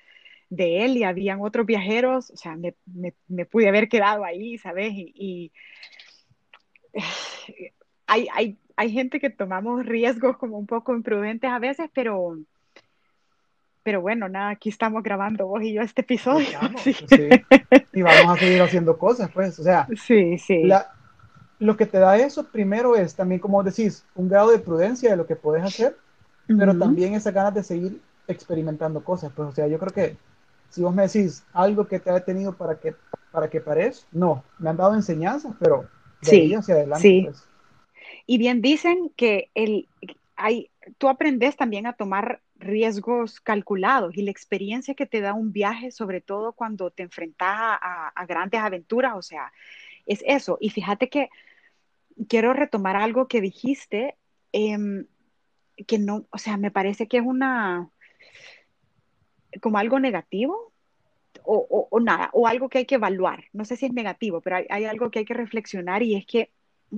[0.52, 4.60] de él y habían otros viajeros, o sea, me, me, me pude haber quedado ahí,
[4.60, 4.94] ¿sabes?
[4.94, 5.52] Y, y
[8.06, 12.38] hay, hay, hay gente que tomamos riesgos como un poco imprudentes a veces, pero,
[13.84, 16.48] pero bueno, nada, aquí estamos grabando vos y yo este episodio.
[16.48, 17.46] Estamos, así sí.
[17.94, 19.60] Y vamos a seguir haciendo cosas, pues.
[19.60, 20.58] O sea, sí, sí.
[20.62, 20.94] la-
[21.60, 25.18] lo que te da eso primero es también, como decís, un grado de prudencia de
[25.18, 25.98] lo que puedes hacer,
[26.56, 29.32] pero también esas ganas de seguir experimentando cosas.
[29.36, 30.18] Pues, o sea, yo creo que
[30.70, 32.96] si vos me decís algo que te ha detenido para que,
[33.32, 35.90] para que pares, no, me han dado enseñanzas, pero
[36.22, 37.22] de Sí, ahí hacia adelante, sí.
[37.22, 37.44] pues.
[38.28, 39.90] Y bien dicen que el,
[40.38, 45.52] hay, tú aprendes también a tomar riesgos calculados y la experiencia que te da un
[45.52, 49.52] viaje, sobre todo cuando te enfrentas a, grandes aventuras, o sea,
[50.06, 50.58] es eso.
[50.60, 51.30] Y fíjate que
[52.28, 54.16] quiero retomar algo que dijiste,
[54.52, 55.06] em,
[55.88, 57.90] que no, o sea, me parece que es una,
[59.62, 60.72] como algo negativo.
[61.46, 63.46] O, o- nada, o algo que hay que evaluar.
[63.52, 66.26] No sé si es negativo, pero hay, hay algo que hay que reflexionar y es
[66.26, 66.52] que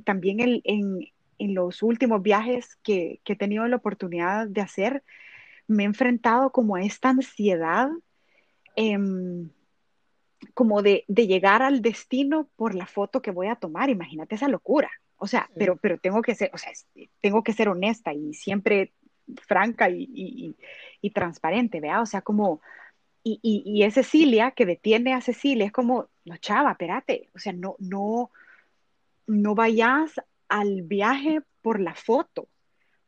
[0.04, 1.00] también el- en,
[1.40, 5.04] en los últimos viajes que, que he tenido la oportunidad de hacer,
[5.68, 7.90] me he enfrentado como a esta ansiedad,
[8.76, 9.50] em,
[10.54, 13.90] como de, de llegar al destino por la foto que voy a tomar.
[13.90, 14.90] Imagínate esa locura.
[15.18, 15.54] O sea, Sí.
[15.58, 16.72] pero, pero tengo que ser, o sea,
[17.22, 18.94] tengo que ser honesta y siempre
[19.48, 20.56] franca y, y-
[21.02, 22.02] y- transparente, ¿vea?
[22.02, 22.62] O sea, como,
[23.24, 27.54] y, y, es Cecilia que detiene a Cecilia, es como, no, chava, espérate, o sea,
[27.54, 28.30] no, no,
[29.26, 30.14] no vayas
[30.48, 32.48] al viaje por la foto,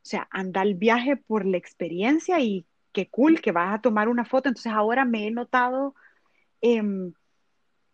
[0.08, 4.26] sea, anda al viaje por la experiencia y qué cool que vas a tomar una
[4.26, 4.50] foto.
[4.50, 5.94] Entonces ahora me he notado,
[6.62, 7.14] em,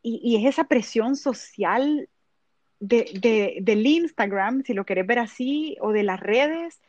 [0.02, 2.10] y, y es esa presión social
[2.80, 6.82] de, de- del Instagram, si lo querés ver así, o de las redes,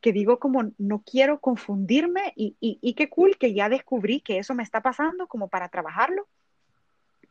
[0.00, 4.38] que digo como no quiero confundirme y, y, y qué cool que ya descubrí que
[4.38, 6.26] eso me está pasando como para trabajarlo,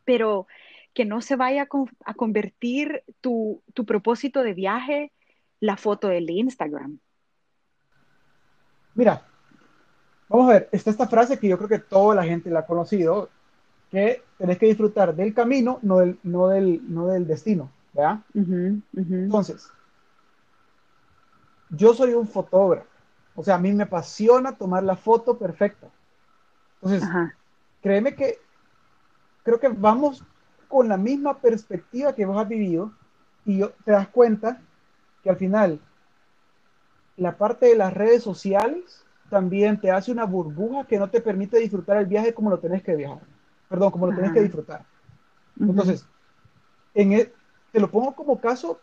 [0.06, 0.48] pero
[0.94, 1.68] que no se vaya
[2.06, 5.12] a convertir tu, tu propósito de viaje
[5.60, 7.00] la foto del Instagram.
[8.96, 9.22] Mira,
[10.30, 12.66] vamos a ver, está esta frase que yo creo que toda la gente la ha
[12.66, 13.30] conocido,
[13.90, 18.20] que tenés que disfrutar del camino, no del, no del, no del destino, ¿verdad?
[18.34, 19.70] Entonces,
[21.70, 22.88] yo soy un fotógrafo,
[23.36, 25.88] o sea, a mí me apasiona tomar la foto perfecta.
[26.82, 27.36] Entonces, Ajá,
[27.82, 28.38] créeme que
[29.44, 30.24] creo que vamos
[30.68, 32.92] con la misma perspectiva que vos has vivido
[33.46, 34.62] y yo, te das cuenta
[35.24, 35.80] que al final
[37.22, 41.60] la parte de las redes sociales también te hace una burbuja que no te permite
[41.60, 43.22] disfrutar el viaje como lo tenés que viajar.
[43.70, 44.86] Perdón, como lo tenés que disfrutar.
[45.60, 46.06] Entonces,
[46.96, 47.34] en e-
[47.72, 48.80] te lo pongo como caso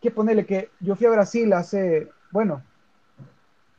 [0.00, 2.62] que ponerle que yo fui a Brasil hace, bueno,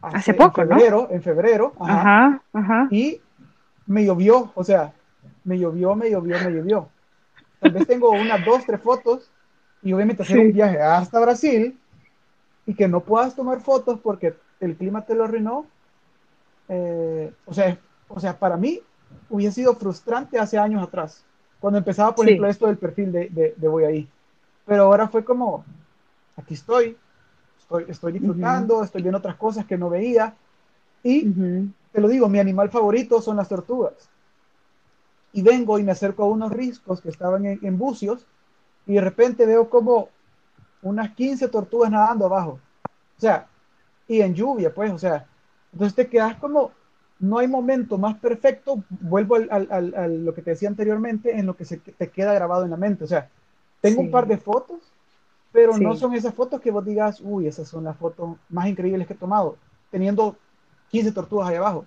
[0.02, 0.78] Hace poco, en ¿no?
[0.78, 2.90] febrero, en febrero, ajá, Ajá, ajá.
[2.92, 3.22] y
[3.88, 4.94] me llovió, o sea,
[5.46, 6.90] me llovió, me llovió, me llovió.
[7.60, 9.32] Tal vez tengo unas dos, tres fotos
[9.84, 10.42] y obviamente hacer Sí.
[10.42, 11.81] un viaje hasta Brasil
[12.72, 15.66] y que no puedas tomar fotos porque el clima te lo arruinó.
[16.68, 18.80] eh, o sea, o sea, para mí
[19.30, 21.26] hubiese sido frustrante hace años atrás,
[21.60, 22.32] cuando empezaba, por Sí.
[22.32, 24.10] ejemplo, esto del perfil de, de, de Voy Ahí.
[24.66, 25.66] Pero ahora fue como,
[26.38, 26.98] aquí estoy,
[27.60, 30.36] estoy, estoy disfrutando, estoy viendo otras cosas que no veía
[31.04, 31.74] y Ujú.
[31.94, 34.10] te lo digo, mi animal favorito son las tortugas.
[35.34, 38.28] Y vengo y me acerco a unos riscos que estaban en, en bucios
[38.86, 40.10] y de repente veo como
[40.82, 42.60] unas 15 tortugas nadando abajo.
[43.18, 43.48] O sea,
[44.08, 45.26] y en lluvia, pues, o sea,
[45.72, 46.72] entonces te quedas como,
[47.20, 51.38] no hay momento más perfecto, vuelvo al, al- al- a lo que te decía anteriormente,
[51.38, 53.04] en lo que se te queda grabado en la mente.
[53.04, 53.30] O sea,
[53.80, 54.06] tengo Sí.
[54.08, 54.80] un par de fotos,
[55.52, 59.06] pero no son esas fotos que vos digas, uy, esas son las fotos más increíbles
[59.08, 59.58] que he tomado,
[59.92, 60.36] teniendo
[60.90, 61.86] 15 tortugas ahí abajo.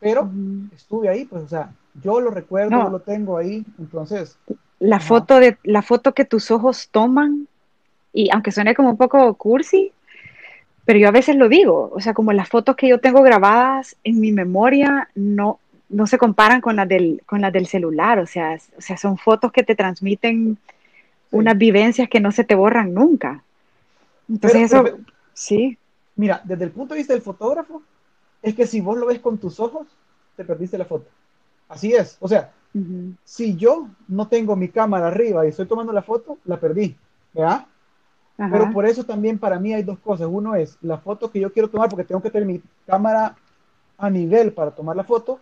[0.00, 0.28] Pero
[0.74, 2.84] estuve ahí, pues, o sea, yo lo recuerdo, No.
[2.84, 4.36] yo lo tengo ahí, entonces,
[4.80, 7.46] La foto de la foto que tus ojos toman,
[8.12, 9.92] y aunque suene como un poco cursi,
[10.84, 13.96] pero yo a veces lo digo, o sea, como las fotos que yo tengo grabadas
[14.04, 18.26] en mi memoria no, no se comparan con las del, con las del celular, o
[18.26, 20.58] sea, o sea, son fotos que te transmiten
[21.30, 23.42] unas vivencias que no se te borran nunca.
[24.28, 25.78] Entonces Pero- eso, pero- sí,
[26.16, 27.82] mira, desde el punto de vista del fotógrafo,
[28.42, 29.86] es que si vos lo ves con tus ojos,
[30.36, 31.06] te perdiste la foto.
[31.68, 32.50] Así es, o sea,
[33.24, 36.96] si yo no tengo mi cámara arriba y estoy tomando la foto, la perdí,
[37.32, 37.66] ¿verdad?
[38.42, 40.28] Ajá, Pero por eso también para mí hay dos cosas.
[40.30, 43.36] Uno es la foto que yo quiero tomar porque tengo que tener mi cámara
[43.98, 45.40] a nivel para tomar la foto,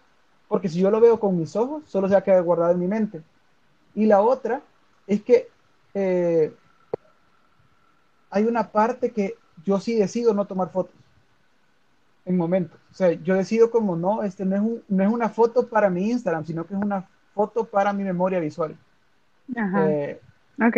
[0.48, 2.80] porque si yo lo veo con mis ojos, solo se va a quedar guardado en
[2.80, 3.22] mi mente.
[3.94, 4.62] Y la otra
[5.06, 5.48] es que
[5.94, 6.54] eh,
[8.30, 10.96] hay una parte que yo sí decido no tomar fotos
[12.24, 12.78] en momentos.
[12.90, 15.90] O sea, yo decido como no, este no es, un- no es una foto para
[15.90, 18.76] mi Instagram, sino que es una foto para mi memoria visual.
[19.56, 20.20] ajá, Eh,
[20.58, 20.76] ok,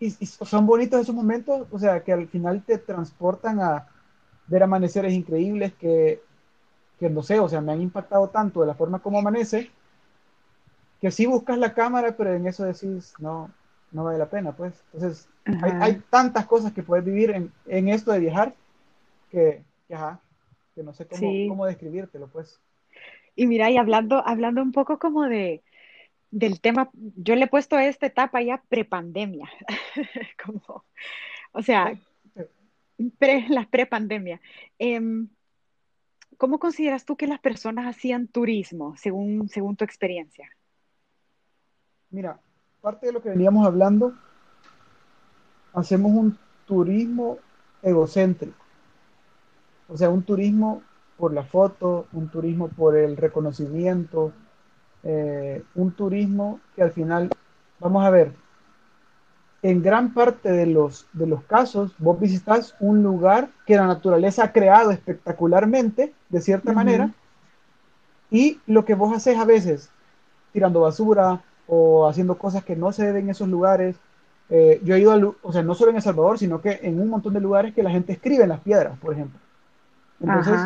[0.00, 3.88] y, son bonitos esos momentos, o sea, que al final te transportan a
[4.46, 6.22] ver amaneceres increíbles que,
[6.98, 9.70] que no sé, o sea, me han impactado tanto de la forma como amanece,
[11.00, 13.50] que sí buscas la cámara, pero en eso decís, no,
[13.92, 14.82] no vale la pena, pues.
[14.92, 18.54] Entonces, hay, hay, tantas cosas que puedes vivir en, en esto de viajar
[19.30, 20.20] que, que, ajá,
[20.74, 22.60] que no sé cómo, cómo describírtelo, pues.
[23.36, 25.62] Y mira, y hablando, hablando un poco como de,
[26.30, 29.48] del tema, yo le he puesto a esta etapa ya prepandemia,
[30.44, 30.84] como,
[31.52, 31.98] o sea,
[33.18, 34.40] pre, la prepandemia.
[34.78, 35.00] Eh,
[36.36, 40.48] ¿Cómo consideras tú que las personas hacían turismo, según, según tu experiencia?
[42.10, 42.40] Mira,
[42.80, 44.14] parte de lo que veníamos hablando,
[45.72, 47.38] hacemos un turismo
[47.82, 48.64] egocéntrico.
[49.88, 50.82] O sea, un turismo
[51.16, 54.32] por la foto, un turismo por el reconocimiento,
[55.04, 57.30] eh, un turismo que al final,
[57.80, 58.32] vamos a ver,
[59.62, 64.44] en gran parte de los, de los casos, vos visitas un lugar que la naturaleza
[64.44, 67.10] ha creado espectacularmente, de cierta manera,
[68.30, 69.90] y lo que vos haces a veces,
[70.52, 73.96] tirando basura o haciendo cosas que no se deben en esos lugares.
[74.50, 77.00] Eh, yo he ido, a, o sea, no solo en El Salvador, sino que en
[77.00, 79.38] un montón de lugares que la gente escribe en las piedras, por ejemplo.
[80.20, 80.58] Entonces,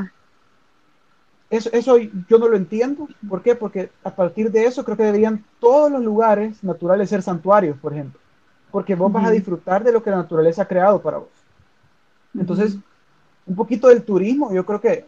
[1.53, 3.09] eso, eso, yo no lo entiendo.
[3.29, 3.55] ¿Por qué?
[3.55, 7.93] Porque a partir de eso creo que deberían todos los lugares naturales ser santuarios, por
[7.93, 8.19] ejemplo
[8.73, 11.29] porque vos vas a disfrutar de lo que la naturaleza ha creado para vos.
[12.35, 12.79] Entonces,
[13.47, 15.07] un poquito del turismo, yo creo que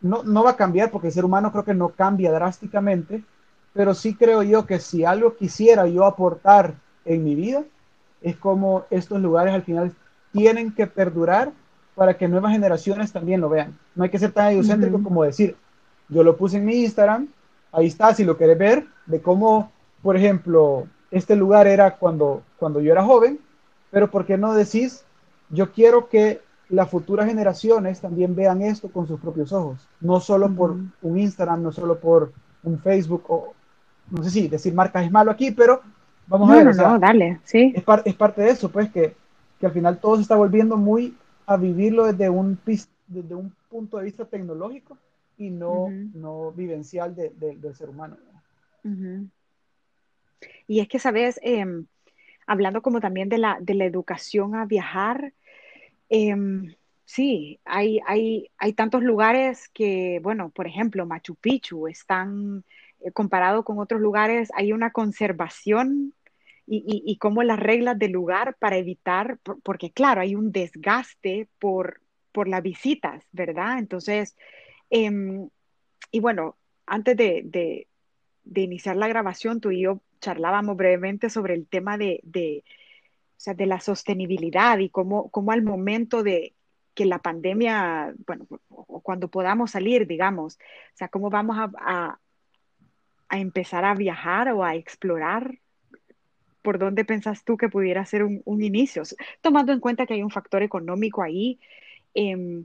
[0.00, 3.22] no, no, va a cambiar porque el ser humano creo que no cambia drásticamente,
[3.74, 7.62] pero sí creo yo que si algo quisiera yo aportar en mi vida,
[8.22, 9.92] es como estos lugares al final
[10.32, 11.52] tienen que perdurar
[11.94, 13.78] para que nuevas generaciones también lo vean.
[13.94, 15.56] No hay que ser tan egocéntrico como decir,
[16.08, 17.28] yo lo puse en mi Instagram,
[17.72, 19.70] ahí está, si lo quieres ver, de cómo,
[20.02, 23.38] por ejemplo, este lugar era cuando, cuando yo era joven,
[23.90, 25.04] pero ¿por qué no decís,
[25.50, 30.50] yo quiero que las futuras generaciones también vean esto con sus propios ojos, no solo
[30.50, 33.52] por un Instagram, no solo por un Facebook, o
[34.10, 35.82] no sé si decir marcas es malo aquí, pero
[36.26, 36.76] vamos a ver.
[36.76, 37.74] No, dale, sí.
[37.76, 39.14] Es, es, parte de eso, pues, que,
[39.60, 41.14] que, al final todo se está volviendo muy
[41.46, 42.58] a vivirlo desde un,
[43.06, 44.98] desde un punto de vista tecnológico
[45.36, 48.16] y no, no vivencial de, del ser humano.
[50.66, 51.86] Y es que, sabes, em,
[52.46, 55.32] hablando como también de la, de la educación a viajar,
[56.08, 56.74] em,
[57.04, 62.64] sí, hay, hay, hay tantos lugares que, bueno, por ejemplo, Machu Picchu están,
[63.00, 66.14] eh, comparado con otros lugares, hay una conservación
[66.66, 72.00] y, y, como las reglas del lugar para evitar, porque claro, hay un desgaste por,
[72.30, 73.78] por las visitas, ¿verdad?
[73.78, 74.36] Entonces,
[74.90, 75.48] em,
[76.10, 77.88] y bueno, antes de, de,
[78.44, 83.40] de, iniciar la grabación, tú y yo charlábamos brevemente sobre el tema de, de, o
[83.40, 86.54] sea, de la sostenibilidad y cómo, cómo, al momento de
[86.94, 92.20] que la pandemia, bueno, o cuando podamos salir, digamos, o sea, cómo vamos a, a,
[93.28, 95.58] a empezar a viajar o a explorar
[96.62, 99.02] ¿por dónde pensás tú que pudiera ser un, un, inicio?
[99.40, 101.58] Tomando en cuenta que hay un factor económico ahí,
[102.14, 102.64] eh,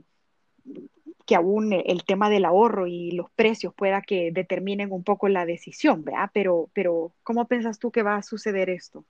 [1.28, 5.44] que aún el tema del ahorro y los precios pueda que determinen un poco la
[5.44, 6.30] decisión, ¿verdad?
[6.32, 9.04] Pero, pero ¿cómo piensas tú que va a suceder esto?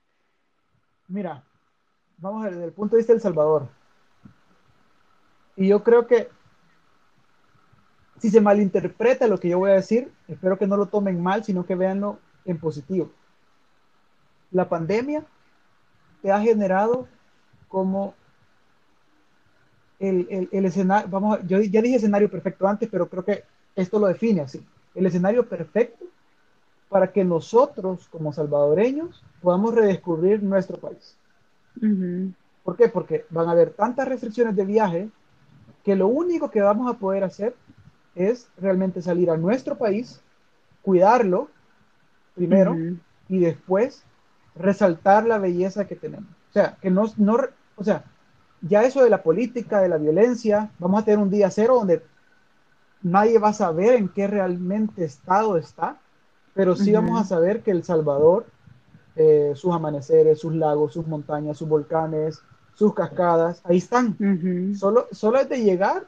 [1.07, 1.45] Mira,
[2.17, 3.69] vamos desde el punto de vista del Salvador.
[5.55, 6.27] Y yo creo que
[8.17, 11.45] si se malinterpreta lo que yo voy a decir, espero que no lo tomen mal,
[11.45, 13.13] sino que veanlo en positivo.
[14.51, 15.23] La pandemia
[16.21, 17.07] te ha generado
[17.67, 18.13] como
[19.99, 23.43] el, el, escenario, vamos, yo ya dije escenario perfecto antes, pero creo que
[23.75, 24.65] esto lo define así.
[24.95, 26.05] El escenario perfecto
[26.89, 31.15] para que nosotros, como salvadoreños, podamos redescubrir nuestro país.
[32.63, 32.89] ¿Por qué?
[32.89, 35.09] Porque van a haber tantas restricciones de viaje
[35.83, 37.55] que lo único que vamos a poder hacer
[38.15, 40.21] es realmente salir a nuestro país,
[40.81, 41.49] cuidarlo
[42.35, 42.75] primero
[43.27, 44.03] y después
[44.59, 46.29] resaltar la belleza que tenemos.
[46.49, 47.37] O sea, que no, no
[47.75, 48.03] o sea,
[48.61, 52.03] ya eso de la política, de la violencia, vamos a tener un día cero donde
[53.01, 55.97] nadie va a saber en qué realmente estado está,
[56.53, 58.45] pero sí vamos a saber que El Salvador,
[59.15, 62.41] eh, sus amaneceres, sus lagos, sus montañas, sus volcanes,
[62.73, 64.75] sus cascadas, ahí están.
[64.77, 66.05] solo, solo es de llegar,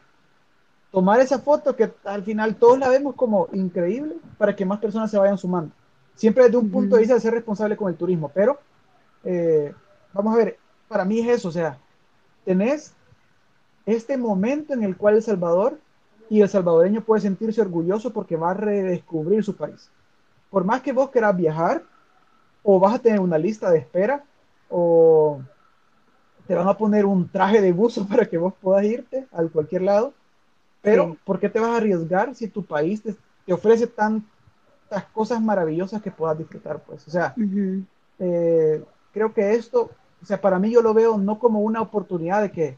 [0.91, 5.09] tomar esa foto que al final todos la vemos como increíble para que más personas
[5.09, 5.73] se vayan sumando.
[6.15, 8.59] Siempre desde un punto de vista de ser responsable con el turismo, pero
[9.23, 9.73] eh,
[10.13, 10.57] vamos a ver,
[10.87, 11.77] para mí es eso, o sea,
[12.45, 12.93] tenés
[13.85, 15.79] este momento en el cual El Salvador
[16.31, 19.91] y el salvadoreño puede sentirse orgulloso porque va a redescubrir su país.
[20.49, 21.83] Por más que vos querás viajar,
[22.63, 24.23] o vas a tener una lista de espera,
[24.69, 25.41] o
[26.47, 29.81] te van a poner un traje de buzo para que vos puedas irte a cualquier
[29.81, 30.13] lado.
[30.81, 33.85] Pero, ¿por qué te vas a arriesgar si tu país te, ofrece
[34.91, 36.83] tantas cosas maravillosas que puedas disfrutar?
[36.85, 37.33] Pues, o sea,
[38.19, 38.83] eh,
[39.13, 39.89] creo que esto,
[40.21, 42.77] o sea, para mí yo lo veo no como una oportunidad de que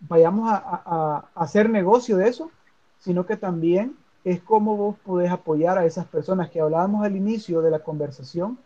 [0.00, 2.50] vayamos a, a hacer negocio de eso,
[2.98, 7.62] sino que también es cómo vos podés apoyar a esas personas que hablábamos al inicio
[7.62, 8.58] de la conversación,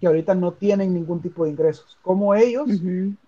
[0.00, 1.98] que ahorita no tienen ningún tipo de ingresos.
[2.00, 2.68] Cómo ellos,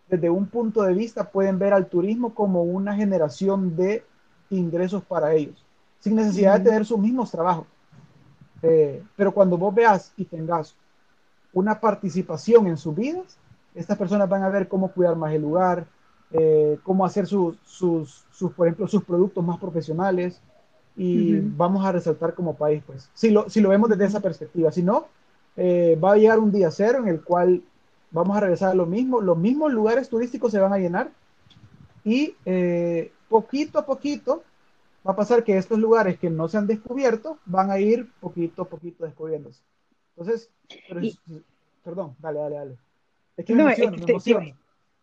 [0.08, 4.04] desde un punto de vista, pueden ver al turismo como una generación de
[4.48, 5.62] ingresos para ellos,
[6.00, 7.66] sin necesidad de tener sus mismos trabajos.
[8.62, 10.74] Eh, pero cuando vos veas y tengas
[11.52, 13.36] una participación en sus vidas,
[13.74, 15.86] estas personas van a ver cómo cuidar más el lugar,
[16.30, 18.24] eh, cómo hacer sus, sus,
[18.56, 20.40] por ejemplo, sus productos más profesionales,
[20.94, 24.70] y vamos a resaltar como país, pues, si lo, si lo vemos desde esa perspectiva.
[24.70, 25.06] Si no,
[25.56, 27.62] eh, va a llegar un día cero en el cual
[28.10, 31.10] vamos a regresar a lo mismo, los mismos lugares turísticos se van a llenar.
[32.04, 34.42] Y eh, poquito a poquito
[35.07, 38.62] va a pasar que estos lugares que no se han descubierto van a ir poquito
[38.62, 39.62] a poquito descubriéndose.
[40.16, 40.50] Entonces,
[41.84, 42.78] perdón, dale, dale, dale.
[43.36, 44.55] Es que me, me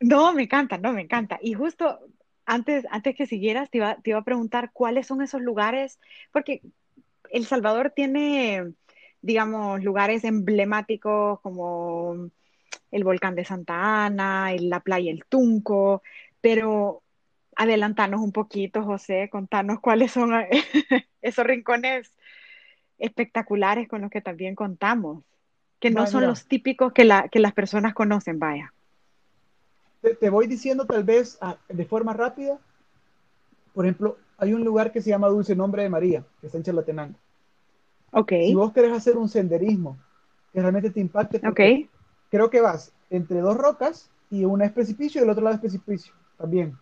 [0.01, 1.39] no, me encanta, no, me encanta.
[1.41, 1.99] Y justo
[2.45, 5.99] antes, antes que siguieras, te iba, te iba a preguntar cuáles son esos lugares,
[6.31, 6.61] porque
[7.31, 8.73] El Salvador tiene,
[9.21, 12.29] digamos, lugares emblemáticos como
[12.91, 16.01] el volcán de Santa Ana, la playa El Tunco,
[16.41, 17.03] pero
[17.59, 20.31] adelantanos un poquito, José, contanos cuáles son
[21.21, 22.11] esos rincones
[22.97, 25.23] espectaculares con los que también contamos,
[25.79, 28.73] que no son los típicos que, la, que las personas conocen, vaya
[30.01, 32.57] te, voy diciendo tal vez ah, de forma rápida.
[33.73, 36.63] Por ejemplo, hay un lugar que se llama Dulce Nombre de María, que está en
[36.63, 37.15] Chalatenango.
[38.11, 38.31] Ok.
[38.31, 39.97] Si vos querés hacer un senderismo
[40.51, 41.89] que realmente te impacte, okay.
[42.31, 45.61] creo que vas entre dos rocas y una es precipicio y el otro lado es
[45.61, 46.75] precipicio también.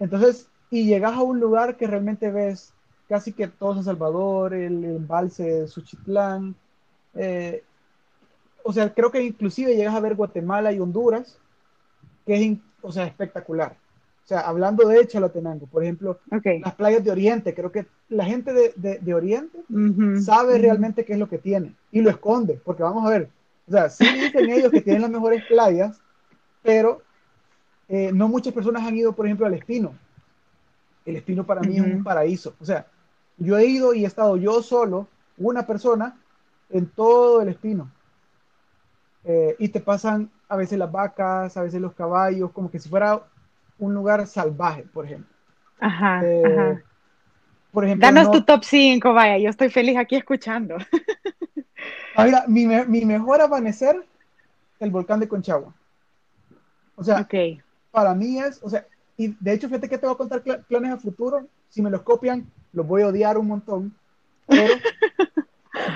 [0.00, 2.72] Entonces, y llegas a un lugar que realmente ves
[3.08, 6.56] casi que todo San Salvador, el, embalse de Suchitlán.
[7.14, 7.62] Eh,
[8.64, 11.38] o sea, creo que inclusive llegas a ver Guatemala y Honduras
[12.26, 13.76] que es, o sea, espectacular.
[14.24, 18.52] O sea, hablando de Chalatenango, por ejemplo, las playas de Oriente, creo que la gente
[18.52, 19.58] de, de, Oriente
[20.20, 23.30] sabe realmente qué es lo que tiene y lo esconde, porque vamos a ver,
[23.66, 26.00] o sea, sí dicen ellos que tienen las mejores playas,
[26.62, 27.02] pero
[27.92, 29.94] eh, no muchas personas han ido, por ejemplo, al Espino.
[31.04, 32.54] El Espino para mí es un paraíso.
[32.60, 32.86] O sea,
[33.36, 36.16] yo he ido y he estado yo solo, una persona,
[36.68, 37.90] en todo el Espino.
[39.24, 42.88] Eh, y te pasan a veces las vacas, a veces los caballos, como que si
[42.88, 43.24] fuera
[43.80, 45.34] un lugar salvaje, por ejemplo.
[45.80, 46.80] Ajá, eh,
[47.72, 50.76] Por ejemplo, Danos tu top 5, vaya, yo estoy feliz aquí escuchando.
[52.16, 54.04] Ah, mi, mi, mejor amanecer,
[54.80, 55.72] el volcán de Conchagua.
[56.96, 57.26] O sea,
[57.90, 58.86] para mí es, o sea,
[59.16, 61.46] y de hecho, fíjate que te voy a contar planes a futuro.
[61.68, 63.94] Si me los copian, los voy a odiar un montón.
[64.46, 64.72] Pero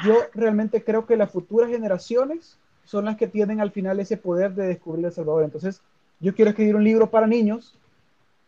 [0.05, 4.55] yo realmente creo que las futuras generaciones son las que tienen al final ese poder
[4.55, 5.45] de descubrir El Salvador.
[5.45, 5.81] Entonces,
[6.21, 7.79] yo quiero escribir un libro para niños,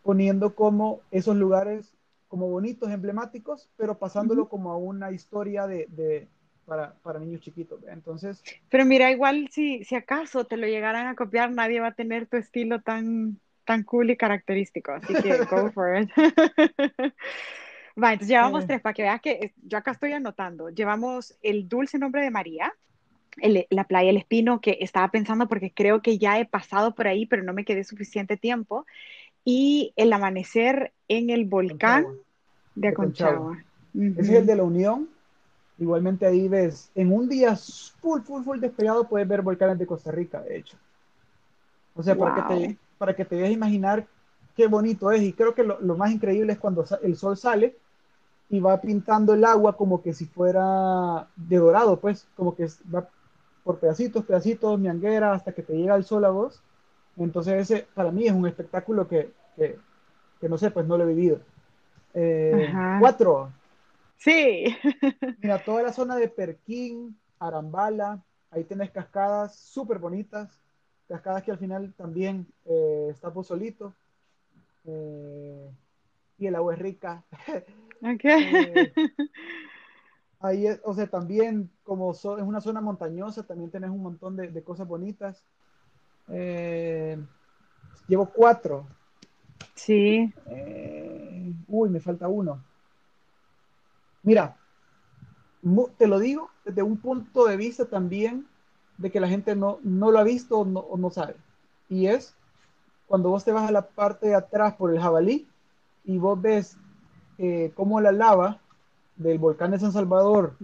[0.03, 6.27] poniendo como esos lugares como bonitos, emblemáticos, pero pasándolo como a una historia de,
[6.67, 7.79] para, para, niños chiquitos.
[7.87, 8.43] Entonces.
[8.69, 12.27] Pero mira, igual si, si acaso te lo llegaran a copiar, nadie va a tener
[12.27, 14.91] tu estilo tan, tan cool y característico.
[14.91, 16.09] Así que go for it.
[18.01, 20.69] va, entonces llevamos tres para que veas que yo acá estoy anotando.
[20.69, 22.73] Llevamos el dulce nombre de María,
[23.69, 27.25] la playa El Espino, que estaba pensando porque creo que ya he pasado por ahí,
[27.25, 28.85] pero no me quedé suficiente tiempo,
[29.45, 32.05] y el amanecer en el volcán
[32.75, 33.63] de Aconchagua.
[33.93, 35.09] Ese es el de la Unión.
[35.79, 40.11] Igualmente ahí ves, en un día full, full, full despegado puedes ver volcanes de Costa
[40.11, 40.77] Rica, de hecho.
[41.95, 44.05] O sea, para, que te, para que te veas imaginar
[44.55, 45.21] qué bonito es.
[45.21, 47.75] Y creo que lo, lo más increíble es cuando el sol sale
[48.49, 53.07] y va pintando el agua como que si fuera de dorado, pues, como que va
[53.63, 56.61] por pedacitos, pedacitos, mianguera, hasta que te llega el sol a vos.
[57.17, 59.77] Entonces ese para mí es un espectáculo que, que,
[60.47, 61.39] no sé, pues no lo he vivido.
[62.13, 63.51] Eh, cuatro.
[64.17, 64.75] Sí.
[65.39, 70.59] Mira, toda la zona de Perquín, Arambala, ahí tenés cascadas súper bonitas,
[71.07, 73.93] cascadas que al final también eh, está solito.
[74.85, 75.69] Eh,
[76.37, 77.23] y el agua es rica.
[77.99, 78.93] Okay.
[80.39, 84.87] Ahí, o sea, también como es una zona montañosa, también tenés un montón de, cosas
[84.87, 85.43] bonitas.
[86.27, 87.17] Eh,
[88.07, 88.85] llevo cuatro.
[89.73, 90.31] Sí.
[90.45, 92.63] Eh, uy, me falta uno.
[94.27, 94.57] Mira,
[95.97, 98.45] te lo digo desde un punto de vista también
[98.97, 101.37] de que la gente no, no lo ha visto o no, o no sabe.
[101.87, 102.35] Y es
[103.07, 105.47] cuando vos te vas a la parte de atrás por el jabalí
[106.03, 106.75] y vos ves
[107.37, 108.59] eh, cómo la lava
[109.15, 110.57] del volcán de San Salvador,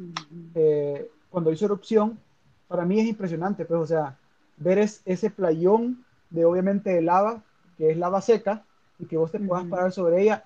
[0.55, 2.19] eh, cuando hizo erupción,
[2.67, 4.17] para mí es impresionante, pues, o sea,
[4.57, 7.41] ver ese playón de obviamente de lava,
[7.77, 8.65] que es lava seca,
[8.99, 10.43] y que vos te puedas parar sobre ella,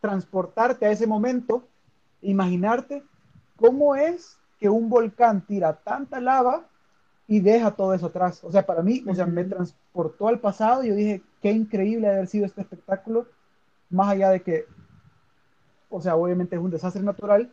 [0.00, 1.64] transportarte a ese momento,
[2.22, 3.02] imaginarte
[3.56, 6.66] cómo es que un volcán tira tanta lava
[7.26, 8.42] y deja todo eso atrás.
[8.42, 12.08] O sea, para mí, o sea, me transportó al pasado y yo dije, qué increíble
[12.08, 13.26] haber sido este espectáculo,
[13.88, 14.66] más allá de que,
[15.88, 17.50] o sea, obviamente es un desastre natural,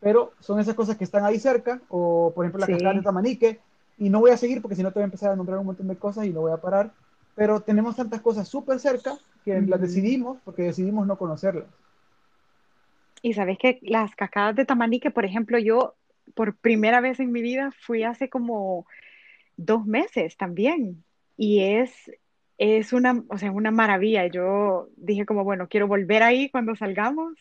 [0.00, 3.60] pero son esas cosas que están ahí cerca, o por ejemplo la cascada de Tamanique,
[3.98, 5.66] y no voy a seguir porque si no te voy a empezar a nombrar un
[5.66, 6.92] montón de cosas y no voy a parar,
[7.34, 11.66] pero tenemos tantas cosas súper cerca que las decidimos porque decidimos no conocerlas.
[13.22, 15.94] Y sabes que las cascadas de Tamanique, por ejemplo, yo
[16.34, 18.86] por primera vez en mi vida fui hace como
[19.56, 21.04] dos meses también.
[21.36, 22.10] Y es,
[22.58, 24.26] es una, o sea, una maravilla.
[24.26, 27.34] Yo dije como, bueno, quiero volver ahí cuando salgamos.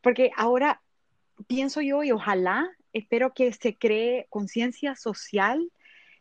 [0.00, 0.82] Porque ahora
[1.46, 5.70] pienso yo y ojalá, espero que se cree conciencia social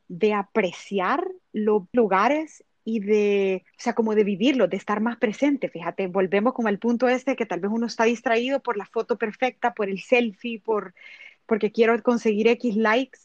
[0.07, 5.69] de apreciar los lugares y de, o sea, como de vivirlo, de estar más presente.
[5.69, 9.17] Fíjate, volvemos como al punto este que tal vez uno está distraído por la foto
[9.17, 10.93] perfecta, por el selfie, por,
[11.47, 13.19] porque quiero conseguir X likes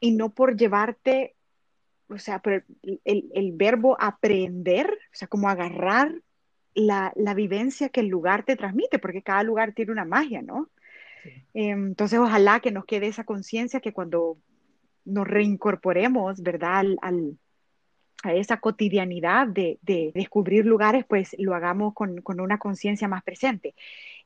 [0.00, 1.36] y no por llevarte,
[2.08, 6.12] o sea, por el, el, verbo aprender, o sea, como agarrar
[6.74, 10.68] la, la, vivencia que el lugar te transmite, porque cada lugar tiene una magia, ¿no?
[11.54, 14.36] Em, entonces, ojalá que nos quede esa conciencia que cuando
[15.04, 16.84] nos reincorporemos, ¿verdad?
[17.00, 17.38] al,
[18.24, 19.78] a esa cotidianidad de,
[20.14, 23.74] descubrir lugares, pues lo hagamos con, una conciencia más presente.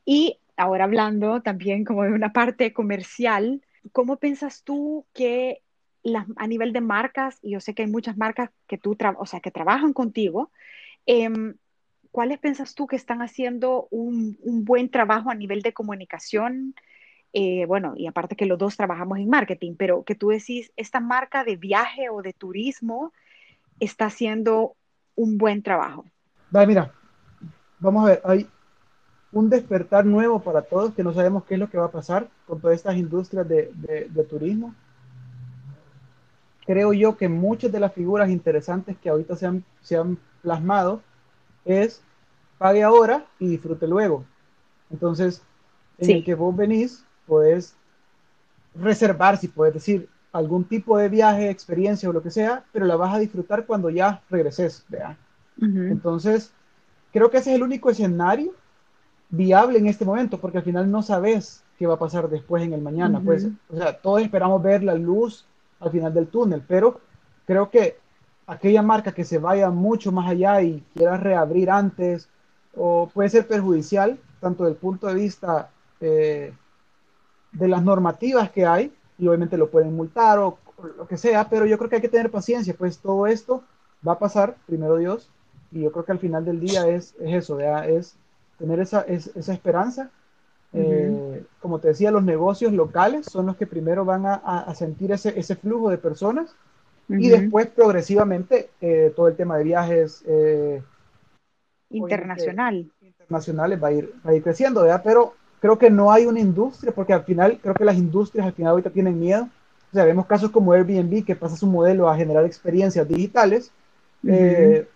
[0.04, 5.62] Y ahora hablando también como de una parte comercial, ¿cómo piensas tú que
[6.36, 9.40] a nivel de marcas, y yo sé que hay muchas marcas que tú, o sea,
[9.40, 10.50] que trabajan contigo,
[11.06, 11.56] em,
[12.10, 16.74] ¿cuáles piensas tú que están haciendo un, buen trabajo a nivel de comunicación?
[17.32, 21.00] Eh, bueno, y aparte que los dos trabajamos en marketing, pero que tú decís, esta
[21.00, 23.12] marca de viaje o de turismo,
[23.80, 24.76] está haciendo
[25.14, 26.04] un buen trabajo.
[26.50, 26.92] mira,
[27.78, 28.48] vamos a ver, hay
[29.32, 32.28] un despertar nuevo para todos que no sabemos qué es lo que va a pasar
[32.46, 34.74] con todas estas industrias de, turismo.
[36.64, 41.02] Creo yo que muchas de las figuras interesantes que ahorita se han, se han plasmado
[41.64, 42.02] es
[42.58, 44.24] pague ahora y disfrute luego.
[44.90, 45.42] Entonces,
[45.98, 47.74] en el que vos venís, puedes
[48.74, 52.96] reservar, si puedes decir, algún tipo de viaje, experiencia o lo que sea, pero la
[52.96, 55.16] vas a disfrutar cuando ya regreses, ¿vea?
[55.60, 56.52] Entonces,
[57.12, 58.52] creo que ese es el único escenario
[59.30, 62.72] viable en este momento, porque al final no sabes qué va a pasar después en
[62.72, 63.20] el mañana.
[63.20, 65.44] Pues, o sea, todos esperamos ver la luz
[65.80, 67.00] al final del túnel, pero
[67.44, 67.98] creo que
[68.46, 72.28] aquella marca que se vaya mucho más allá y quiera reabrir antes,
[72.74, 75.70] o puede ser perjudicial, tanto desde el punto de vista
[76.00, 76.52] eh,
[77.52, 80.58] de las normativas que hay, y obviamente lo pueden multar o,
[80.96, 83.64] lo que sea, pero yo creo que hay que tener paciencia, pues todo esto
[84.06, 85.28] va a pasar, primero Dios,
[85.72, 88.14] y yo creo que al final del día es, es eso, es
[88.58, 90.10] tener esa, esa esperanza.
[90.72, 95.10] Eh, como te decía, los negocios locales son los que primero van a, a sentir
[95.12, 96.54] ese, ese, flujo de personas
[97.08, 100.82] y después progresivamente eh, todo el tema de viajes eh,
[101.90, 102.90] internacional.
[103.00, 105.00] internacionales va a ir, va a ir creciendo, ¿verdad?
[105.02, 108.52] Pero creo que no hay una industria, porque al final, creo que las industrias al
[108.52, 109.48] final ahorita tienen miedo.
[109.90, 113.70] O sea, vemos casos como Airbnb que pasa su modelo a generar experiencias digitales,
[114.26, 114.86] eh,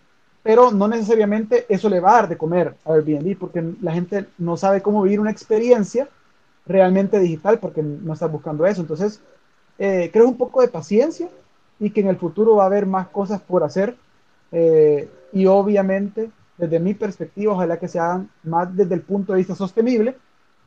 [0.42, 4.26] pero no necesariamente eso le va a dar de comer a Airbnb, porque la gente
[4.38, 6.08] no sabe cómo vivir una experiencia
[6.66, 8.82] realmente digital, porque no está buscando eso.
[8.82, 9.20] Entonces,
[9.78, 11.28] eh, creo un poco de paciencia
[11.80, 13.96] y que en el futuro va a haber más cosas por hacer.
[14.52, 19.38] Eh, y obviamente, desde mi perspectiva, ojalá que se hagan más desde el punto de
[19.38, 20.16] vista sostenible,